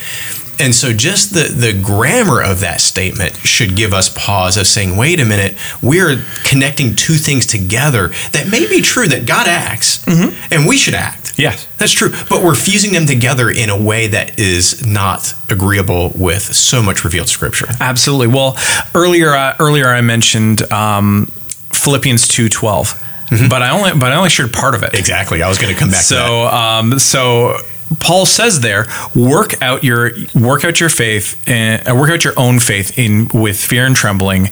And 0.60 0.74
so, 0.74 0.92
just 0.92 1.32
the, 1.32 1.44
the 1.44 1.72
grammar 1.72 2.42
of 2.42 2.60
that 2.60 2.80
statement 2.80 3.34
should 3.38 3.76
give 3.76 3.94
us 3.94 4.12
pause 4.14 4.56
of 4.56 4.66
saying, 4.66 4.96
wait 4.96 5.18
a 5.18 5.24
minute, 5.24 5.56
we're 5.82 6.22
connecting 6.44 6.94
two 6.94 7.14
things 7.14 7.46
together 7.46 8.08
that 8.32 8.48
may 8.50 8.68
be 8.68 8.82
true 8.82 9.08
that 9.08 9.26
God 9.26 9.48
acts 9.48 10.04
mm-hmm. 10.04 10.52
and 10.52 10.68
we 10.68 10.76
should 10.76 10.94
act. 10.94 11.38
Yes. 11.38 11.66
That's 11.78 11.92
true. 11.92 12.10
But 12.28 12.44
we're 12.44 12.54
fusing 12.54 12.92
them 12.92 13.06
together 13.06 13.48
in 13.48 13.70
a 13.70 13.82
way 13.82 14.08
that 14.08 14.38
is 14.38 14.86
not 14.86 15.32
agreeable 15.48 16.12
with 16.14 16.42
so 16.42 16.82
much 16.82 17.04
revealed 17.04 17.28
scripture. 17.28 17.68
Absolutely. 17.80 18.26
Well, 18.26 18.56
earlier, 18.94 19.30
uh, 19.30 19.56
earlier 19.58 19.88
I 19.88 20.02
mentioned 20.02 20.70
um, 20.70 21.26
Philippians 21.72 22.28
2 22.28 22.48
12 22.48 23.06
Mm-hmm. 23.30 23.48
But 23.48 23.62
I 23.62 23.70
only 23.70 23.92
but 23.92 24.10
I 24.10 24.16
only 24.16 24.28
shared 24.28 24.52
part 24.52 24.74
of 24.74 24.82
it. 24.82 24.94
Exactly. 24.94 25.40
I 25.40 25.48
was 25.48 25.56
going 25.56 25.72
to 25.72 25.78
come 25.78 25.90
back. 25.90 26.02
So 26.02 26.46
um, 26.48 26.98
so 26.98 27.58
Paul 27.98 28.24
says 28.26 28.60
there, 28.60 28.86
work 29.14 29.60
out 29.60 29.82
your 29.82 30.12
work 30.34 30.64
out 30.64 30.78
your 30.78 30.88
faith 30.88 31.42
and 31.48 31.88
uh, 31.88 31.94
work 31.94 32.10
out 32.10 32.24
your 32.24 32.34
own 32.36 32.60
faith 32.60 32.98
in 32.98 33.28
with 33.34 33.62
fear 33.62 33.84
and 33.84 33.96
trembling, 33.96 34.46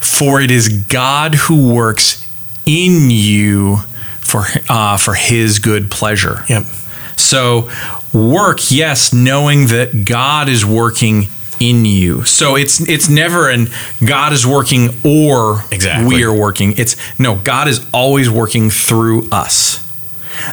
for 0.00 0.40
it 0.40 0.50
is 0.50 0.68
God 0.68 1.34
who 1.34 1.74
works 1.74 2.24
in 2.66 3.10
you 3.10 3.78
for 4.20 4.44
uh, 4.68 4.96
for 4.96 5.14
His 5.14 5.58
good 5.58 5.90
pleasure. 5.90 6.44
Yep. 6.48 6.64
So 7.16 7.70
work, 8.12 8.70
yes, 8.70 9.12
knowing 9.12 9.66
that 9.68 10.04
God 10.04 10.48
is 10.48 10.64
working 10.64 11.28
in 11.60 11.84
you. 11.84 12.24
So 12.24 12.56
it's 12.56 12.80
it's 12.88 13.08
never 13.08 13.48
an 13.48 13.68
God 14.04 14.32
is 14.32 14.46
working 14.46 14.90
or 15.04 15.64
exactly. 15.70 16.16
we 16.16 16.24
are 16.24 16.34
working. 16.34 16.74
It's 16.76 16.96
no, 17.18 17.36
God 17.36 17.68
is 17.68 17.86
always 17.92 18.30
working 18.30 18.70
through 18.70 19.28
us. 19.30 19.83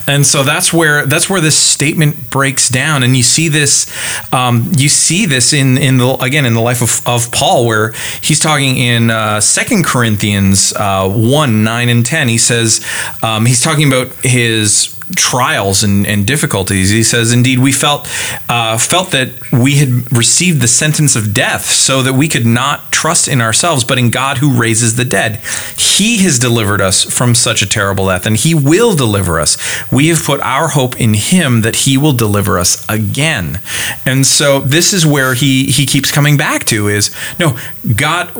And 0.08 0.26
so 0.26 0.44
that's 0.44 0.74
where 0.74 1.06
that's 1.06 1.30
where 1.30 1.42
this 1.42 1.58
statement 1.58 2.30
breaks 2.30 2.70
down, 2.70 3.04
and 3.04 3.16
you 3.16 3.24
see 3.24 3.48
this, 3.48 3.92
um, 4.34 4.72
you 4.76 4.90
see 4.90 5.26
this 5.26 5.54
in 5.54 5.78
in 5.78 5.98
the 5.98 6.18
again 6.22 6.46
in 6.46 6.54
the 6.54 6.62
life 6.62 6.82
of, 6.82 7.08
of 7.08 7.32
Paul, 7.32 7.66
where 7.66 7.94
he's 8.22 8.40
talking 8.40 8.78
in 8.78 9.10
uh, 9.10 9.42
Second 9.42 9.86
Corinthians 9.86 10.74
uh, 10.74 11.10
one 11.10 11.64
nine 11.64 11.90
and 11.90 12.06
ten. 12.06 12.28
He 12.28 12.38
says 12.38 12.86
um, 13.22 13.46
he's 13.46 13.62
talking 13.62 13.88
about 13.88 14.14
his 14.24 14.98
trials 15.16 15.84
and, 15.84 16.06
and 16.08 16.26
difficulties. 16.26 16.90
He 16.90 17.04
says, 17.04 17.32
"Indeed, 17.32 17.60
we 17.60 17.72
felt 17.72 18.08
uh, 18.50 18.78
felt 18.78 19.12
that 19.12 19.30
we 19.52 19.76
had 19.76 20.12
received 20.16 20.62
the 20.62 20.68
sentence 20.68 21.16
of 21.16 21.34
death, 21.34 21.66
so 21.66 22.02
that 22.02 22.14
we 22.14 22.28
could 22.28 22.46
not 22.46 22.92
trust 22.92 23.28
in 23.28 23.42
ourselves, 23.42 23.84
but 23.84 23.98
in 23.98 24.10
God 24.10 24.38
who 24.38 24.60
raises 24.60 24.96
the 24.96 25.06
dead. 25.06 25.38
He 25.78 26.18
has 26.20 26.40
delivered 26.40 26.82
us 26.82 27.04
from 27.04 27.36
such 27.36 27.62
a 27.62 27.68
terrible 27.68 28.08
death, 28.08 28.26
and 28.26 28.38
He 28.38 28.54
will 28.56 28.96
deliver 28.96 29.40
us. 29.40 29.58
We 29.92 30.08
have 30.08 30.24
put 30.24 30.40
our 30.42 30.70
hope 30.70 31.00
in 31.00 31.14
Him 31.14 31.62
that 31.62 31.76
He 31.76 31.98
will 31.98 32.14
deliver 32.14 32.58
us 32.58 32.88
again." 32.90 33.60
And 34.06 34.26
so 34.26 34.60
this 34.60 34.94
is 34.94 35.06
where 35.06 35.34
he 35.34 35.66
he 35.66 35.86
keeps 35.86 36.12
coming 36.12 36.38
back 36.38 36.66
to 36.66 36.88
is 36.88 37.16
no 37.40 37.58
God 37.96 38.32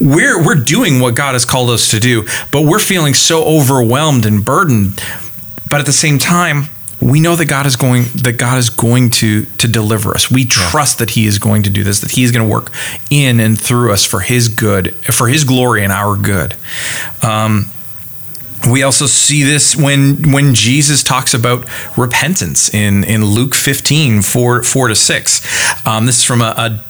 we're 0.00 0.44
we're 0.44 0.62
doing 0.62 1.00
what 1.00 1.14
God 1.14 1.34
has 1.34 1.44
called 1.44 1.70
us 1.70 1.90
to 1.90 2.00
do, 2.00 2.26
but 2.50 2.62
we're 2.62 2.80
feeling 2.80 3.14
so 3.14 3.44
overwhelmed 3.44 4.26
and 4.26 4.44
burdened 4.44 5.00
but 5.70 5.80
at 5.80 5.86
the 5.86 5.92
same 5.92 6.18
time, 6.18 6.64
we 7.00 7.20
know 7.20 7.34
that 7.34 7.46
God 7.46 7.64
is 7.64 7.76
going 7.76 8.04
that 8.16 8.34
God 8.36 8.58
is 8.58 8.68
going 8.68 9.10
to 9.10 9.46
to 9.46 9.68
deliver 9.68 10.10
us. 10.10 10.30
We 10.30 10.44
trust 10.44 10.98
yeah. 10.98 11.06
that 11.06 11.10
He 11.10 11.26
is 11.26 11.38
going 11.38 11.62
to 11.62 11.70
do 11.70 11.82
this. 11.82 12.00
That 12.00 12.10
He 12.10 12.24
is 12.24 12.32
going 12.32 12.46
to 12.46 12.52
work 12.52 12.70
in 13.10 13.40
and 13.40 13.58
through 13.58 13.92
us 13.92 14.04
for 14.04 14.20
His 14.20 14.48
good, 14.48 14.94
for 14.96 15.28
His 15.28 15.44
glory 15.44 15.82
and 15.82 15.92
our 15.92 16.16
good. 16.16 16.56
Um, 17.22 17.70
we 18.70 18.82
also 18.82 19.06
see 19.06 19.42
this 19.42 19.74
when 19.74 20.32
when 20.32 20.54
Jesus 20.54 21.02
talks 21.02 21.32
about 21.32 21.66
repentance 21.96 22.72
in 22.74 23.04
in 23.04 23.24
Luke 23.24 23.54
15, 23.54 24.20
4, 24.20 24.62
4 24.62 24.88
to 24.88 24.94
6. 24.94 25.86
Um, 25.86 26.04
this 26.04 26.18
is 26.18 26.24
from 26.24 26.42
a, 26.42 26.80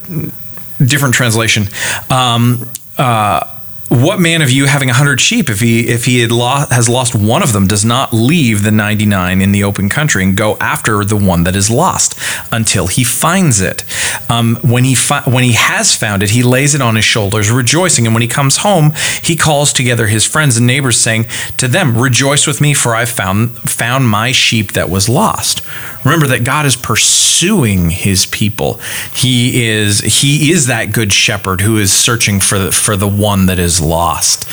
a 0.79 0.85
different 0.85 1.15
translation. 1.15 1.69
Um, 2.11 2.69
uh, 2.99 3.50
what 3.91 4.21
man 4.21 4.41
of 4.41 4.53
you 4.53 4.67
having 4.67 4.89
a 4.89 4.93
hundred 4.93 5.21
sheep 5.21 5.51
if 5.51 5.59
he 5.59 5.89
if 5.89 6.05
he 6.05 6.21
has 6.21 6.89
lost 6.89 7.13
one 7.13 7.43
of 7.43 7.53
them 7.53 7.67
does 7.67 7.85
not 7.85 8.13
leave 8.13 8.63
the 8.63 8.71
99 8.71 9.43
in 9.43 9.51
the 9.51 9.65
open 9.65 9.89
country 9.89 10.23
and 10.23 10.37
go 10.37 10.57
after 10.61 11.05
the 11.05 11.17
one 11.17 11.43
that 11.43 11.57
is 11.57 11.69
lost 11.69 12.17
until 12.53 12.87
he 12.87 13.03
finds 13.03 13.61
it? 13.61 13.83
Um, 14.31 14.61
when 14.63 14.85
he 14.85 14.95
fi- 14.95 15.29
when 15.29 15.43
he 15.43 15.55
has 15.55 15.93
found 15.93 16.23
it 16.23 16.31
he 16.31 16.45
lays 16.45 16.77
it 16.77 16.81
on 16.81 16.95
his 16.95 17.05
shoulders 17.05 17.51
rejoicing. 17.51 18.07
And 18.07 18.15
when 18.15 18.23
he 18.23 18.29
comes 18.29 18.59
home 18.59 18.93
he 19.25 19.35
calls 19.35 19.73
together 19.73 20.07
his 20.07 20.25
friends 20.25 20.57
and 20.57 20.69
neighbors 20.69 20.97
saying 20.97 21.25
to 21.57 21.67
them 21.67 21.99
rejoice 21.99 22.47
with 22.47 22.61
me 22.61 22.75
for 22.75 22.95
i 22.95 23.05
found 23.05 23.59
found 23.69 24.09
my 24.09 24.31
sheep 24.31 24.73
that 24.73 24.89
was 24.89 25.09
lost. 25.09 25.63
Remember 26.05 26.29
that 26.29 26.45
god 26.45 26.65
is 26.65 26.77
pursuing 26.77 27.91
his 27.91 28.27
people. 28.27 28.79
He 29.17 29.67
is 29.67 29.99
he 29.99 30.53
is 30.53 30.69
that 30.69 30.93
good 30.93 31.13
shepherd 31.13 31.61
who 31.61 31.77
is 31.77 31.93
searching 31.93 32.39
for 32.39 32.57
the, 32.57 32.71
for 32.71 32.97
the 32.97 33.09
one 33.09 33.47
that 33.47 33.59
is 33.59 33.80
lost, 33.81 34.47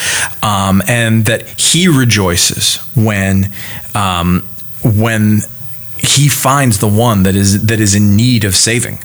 um, 0.43 0.81
and 0.87 1.25
that 1.25 1.47
he 1.59 1.87
rejoices 1.87 2.77
when 2.95 3.51
um, 3.93 4.47
when 4.83 5.41
he 5.99 6.29
finds 6.29 6.79
the 6.79 6.87
one 6.87 7.23
that 7.23 7.35
is 7.35 7.67
that 7.67 7.79
is 7.79 7.95
in 7.95 8.15
need 8.15 8.43
of 8.43 8.55
saving. 8.55 8.99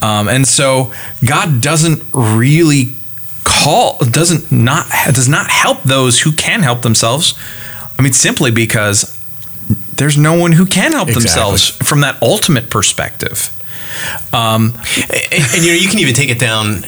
Um, 0.00 0.28
and 0.28 0.46
so 0.46 0.92
God 1.24 1.60
doesn't 1.60 2.02
really 2.12 2.94
call 3.44 3.98
doesn't 3.98 4.50
not 4.50 4.86
does 5.06 5.28
not 5.28 5.50
help 5.50 5.82
those 5.82 6.20
who 6.20 6.32
can 6.32 6.62
help 6.62 6.82
themselves. 6.82 7.38
I 7.98 8.02
mean 8.02 8.12
simply 8.12 8.50
because 8.50 9.18
there's 9.96 10.16
no 10.18 10.38
one 10.38 10.52
who 10.52 10.66
can 10.66 10.92
help 10.92 11.08
exactly. 11.08 11.28
themselves 11.28 11.68
from 11.68 12.00
that 12.00 12.20
ultimate 12.22 12.70
perspective. 12.70 13.50
Um, 14.32 14.72
and, 15.12 15.54
and, 15.54 15.62
you 15.62 15.72
know 15.72 15.78
you 15.78 15.88
can 15.88 15.98
even 15.98 16.14
take 16.14 16.30
it 16.30 16.38
down 16.38 16.84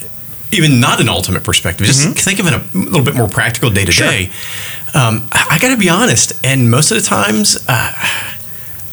even 0.54 0.80
not 0.80 1.00
an 1.00 1.08
ultimate 1.08 1.44
perspective. 1.44 1.86
Just 1.86 2.06
mm-hmm. 2.06 2.12
think 2.12 2.38
of 2.38 2.46
it 2.46 2.54
a 2.54 2.78
little 2.78 3.04
bit 3.04 3.14
more 3.14 3.28
practical 3.28 3.70
day 3.70 3.84
to 3.84 3.92
day. 3.92 4.30
I 4.94 5.58
got 5.60 5.70
to 5.70 5.76
be 5.76 5.88
honest, 5.88 6.32
and 6.44 6.70
most 6.70 6.90
of 6.90 6.96
the 6.96 7.02
times, 7.02 7.64
uh, 7.68 7.92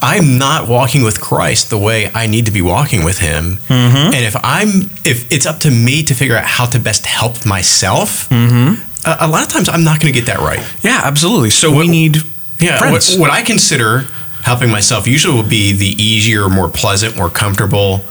I'm 0.02 0.40
not 0.40 0.68
walking 0.68 1.04
with 1.04 1.22
Christ 1.22 1.70
the 1.70 1.78
way 1.78 2.10
I 2.14 2.26
need 2.26 2.46
to 2.48 2.52
be 2.52 2.62
walking 2.62 3.06
with 3.06 3.20
Him. 3.20 3.58
Mm-hmm. 3.68 4.14
And 4.14 4.26
if 4.26 4.36
I'm, 4.44 4.90
if 5.06 5.32
it's 5.32 5.46
up 5.46 5.60
to 5.60 5.72
me 5.72 6.04
to 6.04 6.16
figure 6.16 6.36
out 6.36 6.46
how 6.46 6.66
to 6.66 6.80
best 6.80 7.06
help 7.06 7.46
myself, 7.46 8.28
mm-hmm. 8.30 8.82
a, 9.08 9.28
a, 9.28 9.28
lot 9.28 9.44
of 9.44 9.50
times 9.50 9.70
I'm 9.70 9.84
not 9.84 10.00
going 10.00 10.12
to 10.12 10.20
get 10.20 10.26
that 10.28 10.40
right. 10.40 10.60
Yeah, 10.82 11.02
absolutely. 11.04 11.52
So 11.52 11.72
what, 11.72 11.82
we 11.82 11.88
need, 11.88 12.18
yeah, 12.60 12.92
what, 12.92 13.16
what 13.18 13.30
I 13.30 13.44
consider 13.44 14.08
helping 14.44 14.72
myself 14.72 15.08
usually 15.08 15.36
will 15.36 15.48
be 15.48 15.72
the 15.72 16.02
easier, 16.02 16.50
more 16.50 16.70
pleasant, 16.70 17.16
more 17.16 17.30
comfortable, 17.30 18.04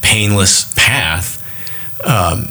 painless 0.00 0.72
path. 0.74 1.42
Um, 2.06 2.48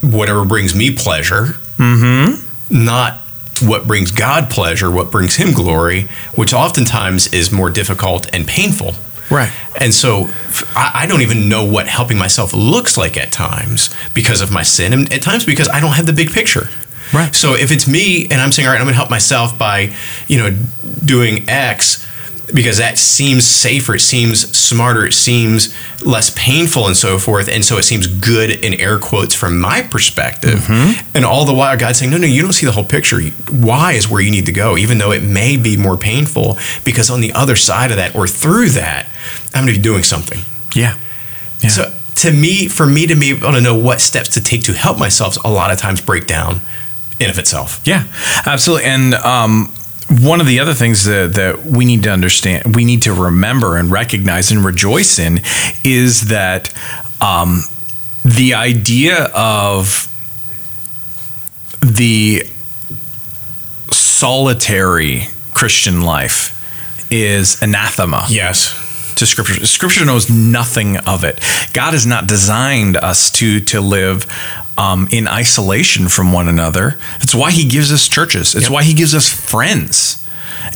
whatever 0.00 0.44
brings 0.44 0.74
me 0.74 0.94
pleasure, 0.94 1.56
mm-hmm. 1.76 2.84
not 2.84 3.20
what 3.60 3.86
brings 3.86 4.10
God 4.10 4.50
pleasure, 4.50 4.90
what 4.90 5.10
brings 5.10 5.36
Him 5.36 5.52
glory, 5.52 6.02
which 6.34 6.52
oftentimes 6.52 7.32
is 7.32 7.50
more 7.50 7.70
difficult 7.70 8.32
and 8.32 8.46
painful. 8.46 8.94
Right. 9.30 9.52
And 9.78 9.92
so 9.92 10.30
I, 10.74 11.06
don't 11.06 11.20
even 11.20 11.48
know 11.48 11.64
what 11.64 11.86
helping 11.86 12.18
myself 12.18 12.54
looks 12.54 12.96
like 12.96 13.16
at 13.16 13.30
times 13.30 13.94
because 14.14 14.40
of 14.40 14.50
my 14.50 14.62
sin, 14.62 14.92
and 14.92 15.12
at 15.12 15.22
times 15.22 15.44
because 15.44 15.68
I 15.68 15.80
don't 15.80 15.92
have 15.92 16.06
the 16.06 16.12
big 16.12 16.30
picture. 16.30 16.68
Right. 17.12 17.34
So 17.34 17.54
if 17.54 17.70
it's 17.70 17.86
me 17.86 18.24
and 18.24 18.40
I'm 18.40 18.52
saying, 18.52 18.66
all 18.66 18.72
right, 18.72 18.80
I'm 18.80 18.86
going 18.86 18.94
to 18.94 18.98
help 18.98 19.10
myself 19.10 19.58
by, 19.58 19.94
you 20.28 20.38
know, 20.38 20.56
doing 21.04 21.48
X, 21.48 22.06
because 22.54 22.78
that 22.78 22.98
seems 22.98 23.44
safer, 23.46 23.96
it 23.96 24.00
seems 24.00 24.56
smarter, 24.56 25.06
it 25.06 25.12
seems 25.12 25.74
less 26.04 26.30
painful, 26.34 26.86
and 26.86 26.96
so 26.96 27.18
forth. 27.18 27.48
And 27.48 27.64
so 27.64 27.76
it 27.76 27.82
seems 27.82 28.06
good 28.06 28.50
in 28.50 28.74
air 28.74 28.98
quotes 28.98 29.34
from 29.34 29.60
my 29.60 29.82
perspective. 29.82 30.60
Mm-hmm. 30.60 31.16
And 31.16 31.24
all 31.24 31.44
the 31.44 31.54
while, 31.54 31.76
God's 31.76 31.98
saying, 31.98 32.10
no, 32.10 32.16
no, 32.16 32.26
you 32.26 32.42
don't 32.42 32.52
see 32.52 32.66
the 32.66 32.72
whole 32.72 32.84
picture. 32.84 33.20
Why 33.50 33.92
is 33.92 34.08
where 34.08 34.20
you 34.20 34.30
need 34.30 34.46
to 34.46 34.52
go, 34.52 34.76
even 34.76 34.98
though 34.98 35.12
it 35.12 35.22
may 35.22 35.56
be 35.56 35.76
more 35.76 35.96
painful, 35.96 36.58
because 36.84 37.10
on 37.10 37.20
the 37.20 37.32
other 37.32 37.56
side 37.56 37.90
of 37.90 37.96
that 37.96 38.14
or 38.14 38.26
through 38.26 38.70
that, 38.70 39.08
I'm 39.54 39.64
going 39.64 39.74
to 39.74 39.78
be 39.78 39.82
doing 39.82 40.02
something. 40.02 40.40
Yeah. 40.74 40.96
yeah. 41.60 41.68
So 41.68 41.94
to 42.16 42.32
me, 42.32 42.68
for 42.68 42.86
me 42.86 43.06
to 43.06 43.14
be 43.14 43.30
able 43.30 43.52
to 43.52 43.60
know 43.60 43.76
what 43.76 44.00
steps 44.00 44.30
to 44.30 44.40
take 44.40 44.62
to 44.64 44.72
help 44.72 44.98
myself, 44.98 45.36
a 45.44 45.50
lot 45.50 45.70
of 45.70 45.78
times 45.78 46.00
break 46.00 46.26
down 46.26 46.60
in 47.20 47.30
of 47.30 47.38
itself. 47.38 47.80
Yeah, 47.84 48.04
absolutely. 48.46 48.86
And 48.86 49.14
um, 49.14 49.74
one 50.10 50.40
of 50.40 50.46
the 50.46 50.60
other 50.60 50.74
things 50.74 51.04
that, 51.04 51.34
that 51.34 51.64
we 51.64 51.84
need 51.84 52.02
to 52.04 52.10
understand, 52.10 52.74
we 52.74 52.84
need 52.84 53.02
to 53.02 53.12
remember 53.12 53.76
and 53.76 53.90
recognize 53.90 54.50
and 54.50 54.64
rejoice 54.64 55.18
in 55.18 55.40
is 55.84 56.28
that 56.28 56.72
um, 57.20 57.62
the 58.24 58.54
idea 58.54 59.24
of 59.34 60.06
the 61.80 62.44
solitary 63.92 65.28
Christian 65.54 66.02
life 66.02 66.54
is 67.10 67.62
anathema 67.62 68.26
Yes. 68.28 68.74
To 69.18 69.26
scripture. 69.26 69.64
Scripture 69.66 70.04
knows 70.04 70.28
nothing 70.30 70.96
of 70.98 71.24
it. 71.24 71.40
God 71.72 71.92
has 71.92 72.06
not 72.06 72.26
designed 72.26 72.96
us 72.96 73.30
to 73.32 73.60
to 73.60 73.80
live 73.80 74.24
um, 74.78 75.08
in 75.10 75.26
isolation 75.28 76.08
from 76.08 76.32
one 76.32 76.48
another. 76.48 76.96
It's 77.20 77.34
why 77.34 77.50
He 77.50 77.68
gives 77.68 77.92
us 77.92 78.08
churches. 78.08 78.54
It's 78.54 78.64
Yep. 78.66 78.72
why 78.72 78.82
He 78.84 78.94
gives 78.94 79.14
us 79.14 79.28
friends. 79.28 80.24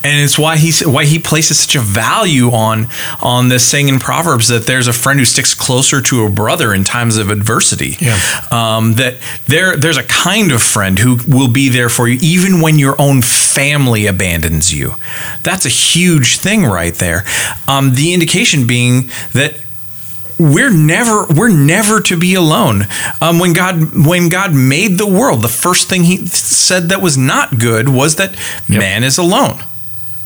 And 0.04 0.22
it's 0.22 0.38
why 0.38 0.56
he 0.56 0.72
why 0.84 1.04
he 1.04 1.18
places 1.18 1.58
such 1.60 1.76
a 1.76 1.80
value 1.80 2.50
on 2.50 2.88
on 3.20 3.48
this 3.48 3.64
saying 3.64 3.88
in 3.88 3.98
Proverbs 3.98 4.48
that 4.48 4.66
there's 4.66 4.88
a 4.88 4.92
friend 4.92 5.18
who 5.18 5.24
sticks 5.24 5.54
closer 5.54 6.00
to 6.02 6.24
a 6.24 6.30
brother 6.30 6.72
in 6.74 6.84
times 6.84 7.16
of 7.16 7.30
adversity. 7.30 7.96
Yeah. 8.00 8.18
Um, 8.50 8.94
that 8.94 9.16
there 9.46 9.76
there's 9.76 9.98
a 9.98 10.04
kind 10.04 10.52
of 10.52 10.62
friend 10.62 10.98
who 10.98 11.18
will 11.28 11.48
be 11.48 11.68
there 11.68 11.88
for 11.88 12.08
you 12.08 12.18
even 12.22 12.60
when 12.60 12.78
your 12.78 13.00
own 13.00 13.22
family 13.22 14.06
abandons 14.06 14.72
you. 14.72 14.94
That's 15.42 15.66
a 15.66 15.70
huge 15.70 16.38
thing 16.38 16.64
right 16.64 16.94
there. 16.94 17.24
Um, 17.68 17.94
the 17.94 18.14
indication 18.14 18.66
being 18.66 19.10
that 19.32 19.54
we're 20.38 20.72
never 20.72 21.26
we're 21.26 21.48
never 21.48 22.00
to 22.00 22.16
be 22.16 22.34
alone. 22.34 22.82
Um, 23.20 23.38
when 23.38 23.52
God 23.52 24.06
when 24.06 24.28
God 24.28 24.54
made 24.54 24.98
the 24.98 25.06
world, 25.06 25.42
the 25.42 25.48
first 25.48 25.88
thing 25.88 26.04
He 26.04 26.26
said 26.26 26.88
that 26.88 27.00
was 27.00 27.16
not 27.16 27.58
good 27.58 27.88
was 27.88 28.16
that 28.16 28.36
man 28.68 29.04
is 29.04 29.18
alone. 29.18 29.62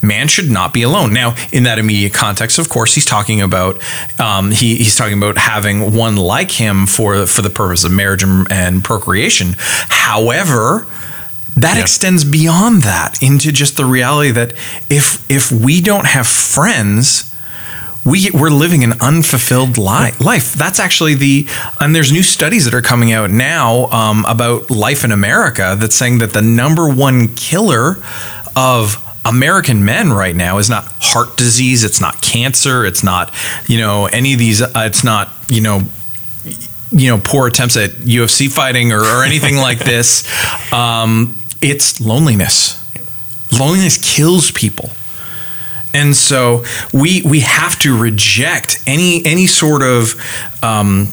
Man 0.03 0.29
should 0.29 0.51
not 0.51 0.73
be 0.73 0.83
alone. 0.83 1.13
Now, 1.13 1.35
in 1.53 1.65
that 1.65 1.79
immediate 1.79 2.13
context, 2.15 2.59
of 2.59 2.69
course, 2.69 2.95
he's 2.95 3.05
talking 3.07 3.41
about 3.41 3.81
um, 4.21 4.51
he, 4.53 4.77
he's 4.77 4.95
talking 4.95 5.19
about 5.19 5.37
having 5.39 5.95
one 5.95 6.17
like 6.17 6.51
him 6.53 6.87
for 6.87 7.27
for 7.27 7.43
the 7.43 7.51
purpose 7.51 7.83
of 7.85 7.93
marriage 7.93 8.23
and, 8.23 8.47
and 8.53 8.85
procreation. 8.85 9.55
However, 9.89 10.87
that 11.57 11.77
Yeah. 11.77 11.83
extends 11.83 12.25
beyond 12.25 12.83
that 12.83 13.21
into 13.23 13.51
just 13.51 13.77
the 13.77 13.85
reality 13.87 14.31
that 14.33 14.53
if 14.91 15.25
if 15.31 15.51
we 15.51 15.81
don't 15.81 16.07
have 16.07 16.27
friends, 16.29 17.33
we 18.05 18.31
we're 18.33 18.51
living 18.51 18.85
an 18.85 18.93
unfulfilled 19.01 19.79
li- 19.79 20.13
life. 20.21 20.53
That's 20.53 20.79
actually 20.79 21.15
the 21.15 21.47
and 21.81 21.95
there's 21.95 22.13
new 22.13 22.23
studies 22.23 22.67
that 22.67 22.75
are 22.75 22.83
coming 22.83 23.13
out 23.13 23.31
now 23.31 23.87
um, 23.87 24.25
about 24.29 24.71
life 24.71 25.03
in 25.05 25.11
America 25.11 25.75
that's 25.79 25.97
saying 25.97 26.19
that 26.19 26.33
the 26.35 26.43
number 26.43 26.89
one 26.89 27.29
killer 27.35 27.97
of 28.55 29.03
American 29.29 29.85
men 29.85 30.13
right 30.13 30.35
now 30.35 30.59
is 30.59 30.71
not 30.71 30.85
heart 31.01 31.37
disease, 31.37 31.85
it's 31.85 32.01
not 32.01 32.21
cancer, 32.21 32.85
it's 32.85 33.03
not 33.03 33.33
you 33.67 33.79
know 33.79 34.07
any 34.07 34.33
of 34.33 34.39
these, 34.39 34.63
uh, 34.63 34.71
it's 34.77 35.05
not 35.05 35.31
you 35.49 35.61
know 35.61 35.83
you 36.93 37.11
know 37.11 37.21
poor 37.23 37.47
attempts 37.47 37.77
at 37.77 37.91
UFC 37.91 38.51
fighting 38.51 38.93
or, 38.93 39.01
or 39.01 39.25
anything 39.25 39.57
like 39.57 39.79
this. 39.85 40.25
Um, 40.73 41.37
it's 41.61 42.01
loneliness. 42.01 42.83
Loneliness 43.59 43.99
kills 43.99 44.51
people. 44.51 44.91
And 45.95 46.15
so 46.15 46.65
we 46.93 47.23
we 47.23 47.41
have 47.41 47.79
to 47.81 47.97
reject 47.97 48.83
any 48.87 49.25
any 49.25 49.47
sort 49.47 49.83
of 49.83 50.15
um, 50.63 51.13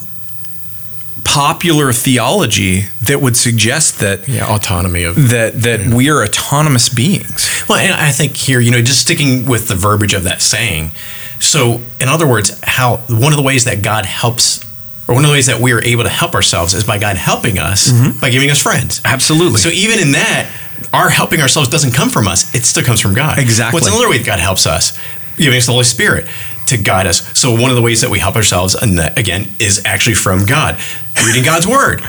popular 1.24 1.94
theology 1.94 2.82
that 3.02 3.22
would 3.22 3.38
suggest 3.38 4.00
that 4.00 4.28
Yeah, 4.28 4.48
autonomy 4.48 5.04
of 5.04 5.16
that 5.30 5.62
that 5.62 5.94
we 5.94 6.10
are 6.10 6.24
autonomous 6.24 6.90
beings. 6.90 7.50
Well, 7.68 7.80
and 7.80 7.94
I 7.94 8.12
think 8.12 8.36
here, 8.36 8.60
you 8.60 8.72
know, 8.72 8.82
just 8.82 9.02
sticking 9.02 9.46
with 9.46 9.68
the 9.68 9.76
verbiage 9.76 10.14
of 10.14 10.24
that 10.24 10.42
saying. 10.42 10.92
So, 11.40 11.82
in 12.00 12.08
other 12.08 12.28
words, 12.28 12.60
how 12.64 12.98
one 13.10 13.34
of 13.34 13.38
the 13.38 13.44
ways 13.44 13.66
that 13.66 13.82
God 13.82 14.06
helps, 14.06 14.64
or 15.08 15.16
one 15.16 15.24
of 15.24 15.30
the 15.30 15.34
ways 15.34 15.48
that 15.48 15.60
we 15.60 15.74
are 15.74 15.84
able 15.84 16.04
to 16.04 16.10
help 16.10 16.36
ourselves 16.36 16.74
is 16.74 16.84
by 16.84 17.00
God 17.00 17.18
helping 17.18 17.58
us 17.58 17.92
mm-hmm. 17.92 18.20
by 18.20 18.30
giving 18.30 18.50
us 18.50 18.62
friends. 18.62 19.02
Absolutely. 19.04 19.60
So, 19.60 19.70
even 19.70 20.00
in 20.00 20.12
that, 20.14 20.50
our 20.94 21.10
helping 21.10 21.42
ourselves 21.42 21.70
doesn't 21.70 21.94
come 21.94 22.10
from 22.10 22.28
us; 22.28 22.54
it 22.56 22.66
still 22.66 22.84
comes 22.84 23.00
from 23.00 23.14
God. 23.14 23.40
Exactly. 23.40 23.78
What's 23.78 23.88
another 23.88 24.10
way 24.10 24.18
that 24.18 24.26
God 24.26 24.40
helps 24.40 24.66
us? 24.68 24.98
Giving 25.38 25.58
us 25.58 25.66
the 25.66 25.72
Holy 25.72 25.84
Spirit 25.84 26.28
to 26.68 26.78
guide 26.78 27.08
us. 27.08 27.22
So, 27.38 27.52
one 27.52 27.70
of 27.70 27.76
the 27.76 27.82
ways 27.82 28.02
that 28.02 28.10
we 28.10 28.20
help 28.20 28.36
ourselves, 28.36 28.76
and 28.76 28.98
that, 29.00 29.18
again, 29.18 29.48
is 29.60 29.82
actually 29.86 30.16
from 30.16 30.46
God, 30.46 30.80
reading 31.26 31.44
God's 31.44 31.68
Word. 31.68 32.02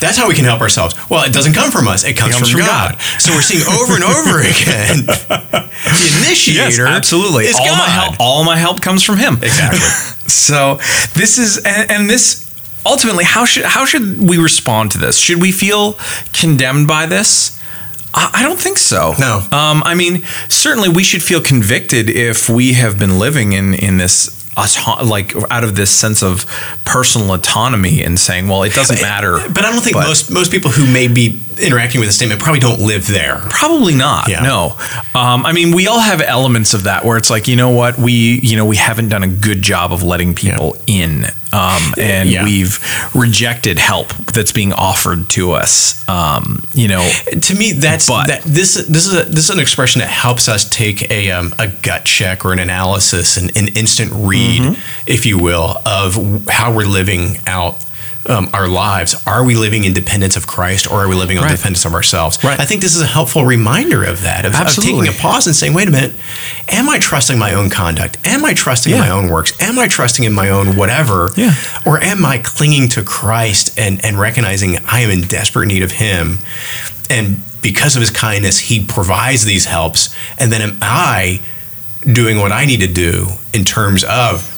That's 0.00 0.16
how 0.16 0.28
we 0.28 0.34
can 0.34 0.44
help 0.44 0.60
ourselves. 0.60 0.94
Well, 1.10 1.24
it 1.24 1.32
doesn't 1.32 1.54
come 1.54 1.70
from 1.70 1.88
us; 1.88 2.04
it 2.04 2.16
comes, 2.16 2.34
comes 2.36 2.50
from, 2.50 2.60
from 2.60 2.68
God. 2.68 2.92
God. 2.92 3.20
So 3.20 3.32
we're 3.32 3.42
seeing 3.42 3.66
over 3.66 3.94
and 3.94 4.04
over 4.04 4.40
again 4.46 5.06
the 5.06 6.22
initiator. 6.24 6.84
Yes, 6.84 6.96
absolutely. 6.96 7.46
Is 7.46 7.56
all 7.56 7.66
God. 7.66 7.78
my 7.78 7.88
help, 7.88 8.16
all 8.20 8.44
my 8.44 8.56
help 8.56 8.80
comes 8.80 9.02
from 9.02 9.16
Him. 9.16 9.34
Exactly. 9.42 9.78
so 10.28 10.76
this 11.14 11.38
is 11.38 11.58
and, 11.64 11.90
and 11.90 12.10
this 12.10 12.46
ultimately 12.86 13.24
how 13.24 13.44
should 13.44 13.64
how 13.64 13.84
should 13.84 14.20
we 14.20 14.38
respond 14.38 14.92
to 14.92 14.98
this? 14.98 15.18
Should 15.18 15.40
we 15.40 15.52
feel 15.52 15.98
condemned 16.32 16.86
by 16.86 17.06
this? 17.06 17.57
I 18.14 18.30
I 18.34 18.42
don't 18.42 18.58
think 18.60 18.78
so. 18.78 19.14
No. 19.18 19.38
Um, 19.52 19.82
I 19.84 19.94
mean, 19.94 20.22
certainly 20.48 20.88
we 20.88 21.02
should 21.04 21.22
feel 21.22 21.40
convicted 21.40 22.08
if 22.10 22.48
we 22.48 22.72
have 22.74 22.98
been 22.98 23.18
living 23.18 23.52
in 23.52 23.74
in 23.74 23.98
this 23.98 24.34
auto- 24.56 25.04
like 25.04 25.34
out 25.50 25.62
of 25.64 25.76
this 25.76 25.90
sense 25.90 26.22
of 26.22 26.44
personal 26.84 27.32
autonomy 27.34 28.02
and 28.02 28.18
saying, 28.18 28.48
well, 28.48 28.62
it 28.64 28.74
doesn't 28.74 29.00
matter. 29.02 29.38
But 29.48 29.64
I 29.64 29.72
don't 29.72 29.82
think 29.82 29.94
But- 29.94 30.06
most 30.06 30.30
most 30.30 30.50
people 30.50 30.70
who 30.70 30.86
may 30.90 31.06
be 31.08 31.38
interacting 31.60 32.00
with 32.00 32.08
the 32.08 32.12
statement 32.12 32.40
probably 32.40 32.60
don't 32.60 32.80
live 32.80 33.06
there. 33.06 33.36
Probably 33.50 33.94
not. 33.94 34.28
Yeah. 34.28 34.40
No. 34.42 34.76
Um, 35.14 35.44
I 35.46 35.52
mean, 35.52 35.74
we 35.74 35.86
all 35.88 36.00
have 36.00 36.20
elements 36.20 36.74
of 36.74 36.84
that 36.84 37.04
where 37.04 37.16
it's 37.16 37.30
like, 37.30 37.48
you 37.48 37.56
know 37.56 37.70
what, 37.70 37.98
we, 37.98 38.12
you 38.12 38.56
know, 38.56 38.64
we 38.66 38.76
haven't 38.76 39.08
done 39.08 39.22
a 39.22 39.28
good 39.28 39.62
job 39.62 39.92
of 39.92 40.02
letting 40.02 40.34
people 40.34 40.76
in, 40.86 41.24
um, 41.52 41.94
and 41.98 42.28
Yeah. 42.28 42.44
we've 42.44 42.78
rejected 43.14 43.78
help 43.78 44.08
that's 44.32 44.52
being 44.52 44.72
offered 44.72 45.28
to 45.30 45.52
us. 45.52 46.06
Um, 46.08 46.62
you 46.74 46.88
know, 46.88 47.08
To 47.42 47.54
me, 47.54 47.72
that's 47.72 48.06
But- 48.08 48.26
that. 48.28 48.42
This 48.44 48.74
this 48.74 49.06
is 49.06 49.14
a, 49.14 49.22
this 49.24 49.44
is 49.44 49.50
an 49.50 49.60
expression 49.60 50.00
that 50.00 50.08
helps 50.08 50.48
us 50.48 50.68
take 50.68 51.10
a 51.10 51.30
um, 51.30 51.54
a 51.58 51.68
gut 51.68 52.04
check 52.04 52.44
or 52.44 52.52
an 52.52 52.58
analysis, 52.58 53.36
an, 53.36 53.50
an 53.56 53.68
instant 53.68 54.10
read, 54.14 54.62
Mm-hmm. 54.62 54.80
if 55.06 55.26
you 55.26 55.38
will, 55.38 55.80
of 55.86 56.46
how 56.48 56.72
we're 56.72 56.86
living 56.86 57.38
out. 57.46 57.76
Um, 58.28 58.50
our 58.52 58.68
lives 58.68 59.14
are 59.26 59.42
we 59.42 59.54
living 59.54 59.84
in 59.84 59.94
dependence 59.94 60.36
of 60.36 60.46
Christ 60.46 60.90
or 60.90 61.02
are 61.02 61.08
we 61.08 61.14
living 61.14 61.38
on 61.38 61.44
Right. 61.44 61.56
dependence 61.56 61.86
of 61.86 61.94
ourselves? 61.94 62.42
Right. 62.44 62.60
I 62.60 62.66
think 62.66 62.82
this 62.82 62.94
is 62.94 63.00
a 63.00 63.06
helpful 63.06 63.46
reminder 63.46 64.04
of 64.04 64.22
that, 64.22 64.44
of, 64.44 64.54
of 64.54 64.66
taking 64.68 65.08
a 65.08 65.12
pause 65.12 65.46
and 65.46 65.56
saying, 65.56 65.72
wait 65.72 65.88
a 65.88 65.90
minute, 65.90 66.12
am 66.68 66.90
I 66.90 66.98
trusting 66.98 67.38
my 67.38 67.54
own 67.54 67.70
conduct? 67.70 68.18
Am 68.26 68.44
I 68.44 68.52
trusting 68.52 68.92
in 68.92 68.98
my 68.98 69.08
own 69.08 69.28
works? 69.28 69.58
Am 69.62 69.78
I 69.78 69.88
trusting 69.88 70.24
in 70.26 70.34
my 70.34 70.50
own 70.50 70.76
whatever? 70.76 71.30
Yeah. 71.36 71.54
Or 71.86 72.00
am 72.02 72.26
I 72.26 72.38
clinging 72.38 72.88
to 72.90 73.02
Christ 73.02 73.78
and, 73.78 74.04
and 74.04 74.18
recognizing 74.18 74.76
I 74.86 75.00
am 75.00 75.10
in 75.10 75.22
desperate 75.22 75.66
need 75.66 75.82
of 75.82 75.92
Him? 75.92 76.38
And 77.08 77.38
because 77.62 77.96
of 77.96 78.00
His 78.00 78.10
kindness, 78.10 78.58
He 78.58 78.84
provides 78.84 79.46
these 79.46 79.64
helps. 79.64 80.14
And 80.38 80.52
then 80.52 80.60
am 80.60 80.76
I 80.82 81.40
doing 82.04 82.38
what 82.38 82.52
I 82.52 82.66
need 82.66 82.80
to 82.80 82.86
do 82.92 83.26
in 83.54 83.64
terms 83.64 84.04
of 84.04 84.54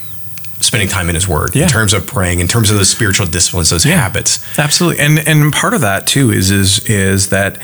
spending 0.61 0.89
time 0.89 1.09
in 1.09 1.15
His 1.15 1.27
Word, 1.27 1.55
Yeah. 1.55 1.65
in 1.65 1.69
terms 1.69 1.93
of 1.95 2.07
praying, 2.07 2.41
in 2.41 2.47
terms 2.49 2.71
of 2.71 2.79
the 2.79 2.85
spiritual 2.85 3.27
disciplines, 3.27 3.71
those 3.71 3.85
habits? 3.85 4.39
Absolutely, 4.59 5.03
and 5.03 5.19
and 5.27 5.53
part 5.53 5.75
of 5.75 5.81
that 5.81 6.07
too 6.07 6.31
is 6.31 6.51
is 6.51 6.81
is 6.89 7.29
that, 7.31 7.59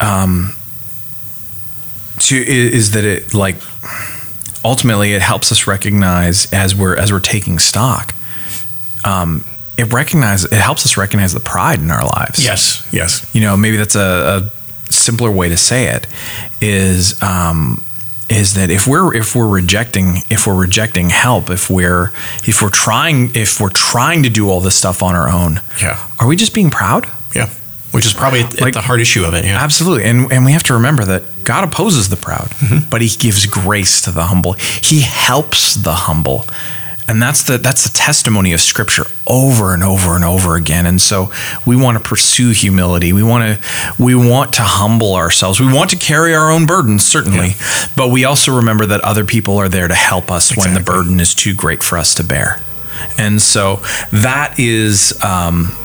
um, 0.00 0.52
to 2.20 2.36
is, 2.36 2.72
is 2.74 2.90
that 2.92 3.04
it 3.04 3.34
like 3.34 3.56
ultimately 4.64 5.12
it 5.12 5.22
helps 5.22 5.52
us 5.52 5.66
recognize 5.66 6.52
as 6.52 6.74
we're 6.74 6.96
as 6.96 7.12
we're 7.12 7.20
taking 7.20 7.58
stock. 7.58 8.14
Um, 9.04 9.44
it 9.78 9.92
recognize 9.92 10.44
it 10.44 10.52
helps 10.52 10.84
us 10.86 10.96
recognize 10.96 11.32
the 11.32 11.40
pride 11.40 11.80
in 11.80 11.90
our 11.90 12.04
lives. 12.04 12.42
Yes, 12.44 12.86
yes. 12.92 13.28
you 13.34 13.40
know 13.42 13.56
maybe 13.56 13.76
that's 13.76 13.94
a, 13.94 14.50
a 14.50 14.92
simpler 14.92 15.30
way 15.30 15.48
to 15.50 15.56
say 15.56 15.86
it 15.88 16.06
is 16.60 17.20
um, 17.22 17.82
is 18.28 18.54
that 18.54 18.70
if 18.70 18.86
we're 18.86 19.14
if 19.14 19.34
we're 19.36 19.46
rejecting 19.48 20.16
if 20.30 20.46
we're 20.46 20.54
rejecting 20.60 21.10
help 21.10 21.48
if 21.50 21.70
we're 21.70 22.10
if 22.44 22.60
we're 22.60 22.70
trying 22.70 23.30
if 23.36 23.60
we're 23.60 23.70
trying 23.70 24.22
to 24.24 24.28
do 24.30 24.48
all 24.50 24.60
this 24.60 24.74
stuff 24.74 25.02
on 25.02 25.14
our 25.14 25.28
own 25.28 25.60
Yeah. 25.80 25.98
are 26.18 26.26
we 26.26 26.34
just 26.36 26.52
being 26.54 26.70
proud 26.70 27.06
Yeah. 27.34 27.48
Which 27.92 28.04
is 28.04 28.12
probably 28.12 28.40
at, 28.40 28.54
at 28.56 28.60
Like- 28.60 28.74
the 28.74 28.80
hard 28.82 29.00
issue 29.00 29.24
of 29.24 29.32
it. 29.34 29.44
Yeah. 29.44 29.62
absolutely 29.62 30.04
and 30.10 30.32
and 30.32 30.44
we 30.44 30.52
have 30.52 30.64
to 30.64 30.74
remember 30.74 31.04
that 31.04 31.22
God 31.44 31.62
opposes 31.64 32.08
the 32.08 32.16
proud 32.16 32.48
mm-hmm. 32.58 32.88
but 32.90 33.00
he 33.00 33.08
gives 33.08 33.46
grace 33.46 34.00
to 34.02 34.10
the 34.10 34.24
humble 34.24 34.54
he 34.82 35.00
helps 35.02 35.74
the 35.76 35.94
humble 35.94 36.46
and 37.08 37.22
that's 37.22 37.44
the 37.44 37.58
that's 37.58 37.84
the 37.88 37.96
testimony 37.96 38.52
of 38.52 38.60
scripture 38.60 39.04
over 39.26 39.72
and 39.74 39.82
over 39.84 40.14
and 40.16 40.24
over 40.24 40.56
again. 40.56 40.86
And 40.86 41.00
so 41.00 41.30
we 41.64 41.76
want 41.76 41.96
to 41.98 42.02
pursue 42.02 42.50
humility. 42.50 43.12
We 43.12 43.22
want 43.22 43.60
to 43.60 44.02
we 44.02 44.14
want 44.14 44.54
to 44.54 44.62
humble 44.62 45.14
ourselves. 45.14 45.60
We 45.60 45.72
want 45.72 45.90
to 45.90 45.96
carry 45.96 46.34
our 46.34 46.50
own 46.50 46.66
burdens 46.66 47.04
certainly. 47.04 47.50
But 47.96 48.08
we 48.10 48.24
also 48.24 48.56
remember 48.56 48.86
that 48.86 49.00
other 49.02 49.24
people 49.24 49.56
are 49.58 49.68
there 49.68 49.88
to 49.88 49.94
help 49.94 50.30
us 50.30 50.56
when 50.56 50.74
the 50.74 50.80
burden 50.80 51.20
is 51.20 51.34
too 51.34 51.54
great 51.54 51.82
for 51.82 51.96
us 51.98 52.14
to 52.16 52.24
bear. 52.24 52.60
And 53.18 53.40
so 53.42 53.76
that 54.12 54.54
is 54.58 55.12
um, 55.22 55.76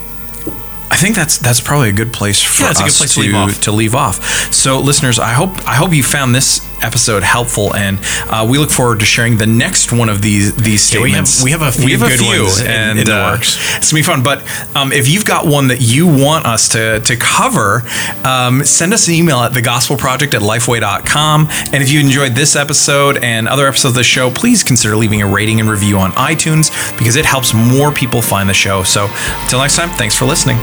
I 0.89 0.97
think 0.97 1.15
that's 1.15 1.37
that's 1.37 1.61
probably 1.61 1.89
a 1.89 1.93
good 1.93 2.11
place 2.13 2.41
for 2.41 2.63
Yeah, 2.63 2.69
us 2.71 2.81
good 2.81 2.93
place 2.93 3.13
to, 3.15 3.21
to 3.21 3.25
leave 3.27 3.35
off. 3.35 3.61
to 3.61 3.71
leave 3.71 3.95
off. 3.95 4.53
So, 4.53 4.79
listeners, 4.79 5.19
I 5.19 5.33
hope 5.33 5.51
I 5.67 5.73
hope 5.75 5.93
you 5.93 6.03
found 6.03 6.35
this 6.35 6.59
episode 6.81 7.23
helpful, 7.23 7.75
and 7.75 7.99
uh, 8.29 8.45
we 8.49 8.57
look 8.57 8.69
forward 8.71 8.99
to 8.99 9.05
sharing 9.05 9.37
the 9.37 9.47
next 9.47 9.91
one 9.91 10.09
of 10.09 10.21
these 10.21 10.55
these 10.55 10.93
Yeah, 10.93 11.01
we 11.01 11.11
have- 11.11 11.29
we 11.43 11.51
have 11.51 11.61
a 11.61 11.71
few 11.71 11.97
good 11.97 12.21
ones 12.21 12.59
in- 12.61 12.67
and 12.67 12.99
in 12.99 13.05
the 13.05 13.15
uh, 13.17 13.31
works. 13.31 13.57
It's 13.77 13.91
gonna 13.91 13.99
be 13.99 14.03
fun. 14.05 14.23
But 14.23 14.43
um, 14.75 14.91
if 14.91 15.07
you've 15.07 15.25
got 15.25 15.45
one 15.45 15.67
that 15.67 15.81
you 15.81 16.07
want 16.07 16.45
us 16.45 16.69
to 16.69 16.99
to 17.01 17.15
cover, 17.15 17.83
um, 18.23 18.63
send 18.63 18.93
us 18.93 19.07
an 19.07 19.13
email 19.13 19.39
at 19.39 19.51
thegospelproject 19.53 20.33
at 20.33 20.41
lifeway.com. 20.41 21.47
And 21.73 21.81
if 21.83 21.89
you 21.91 21.99
enjoyed 21.99 22.33
this 22.33 22.55
episode 22.55 23.17
and 23.23 23.47
other 23.47 23.67
episodes 23.67 23.91
of 23.91 23.95
the 23.95 24.03
show, 24.03 24.29
please 24.31 24.63
consider 24.63 24.95
leaving 24.95 25.21
a 25.21 25.27
rating 25.27 25.59
and 25.59 25.69
review 25.69 25.97
on 25.97 26.11
iTunes 26.13 26.71
because 26.97 27.15
it 27.15 27.25
helps 27.25 27.53
more 27.53 27.91
people 27.91 28.21
find 28.21 28.47
the 28.49 28.53
show. 28.53 28.83
So, 28.83 29.09
until 29.43 29.59
next 29.59 29.75
time, 29.75 29.89
thanks 29.91 30.15
for 30.15 30.25
listening. 30.25 30.57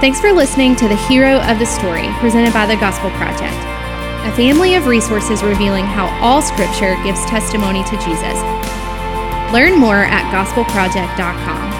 Thanks 0.00 0.20
for 0.20 0.30
listening 0.32 0.76
to 0.76 0.88
the 0.88 0.96
Hero 1.08 1.40
of 1.40 1.58
the 1.58 1.64
Story, 1.66 2.08
presented 2.20 2.52
by 2.52 2.66
the 2.66 2.76
Gospel 2.76 3.10
Project, 3.12 3.56
a 4.26 4.34
family 4.34 4.74
of 4.74 4.86
resources 4.86 5.42
revealing 5.44 5.84
how 5.84 6.06
all 6.20 6.42
Scripture 6.42 6.96
gives 7.04 7.24
testimony 7.26 7.84
to 7.84 7.96
Jesus. 7.98 8.38
Learn 9.52 9.78
more 9.78 10.02
at 10.02 10.26
gospelproject.com. 10.34 11.75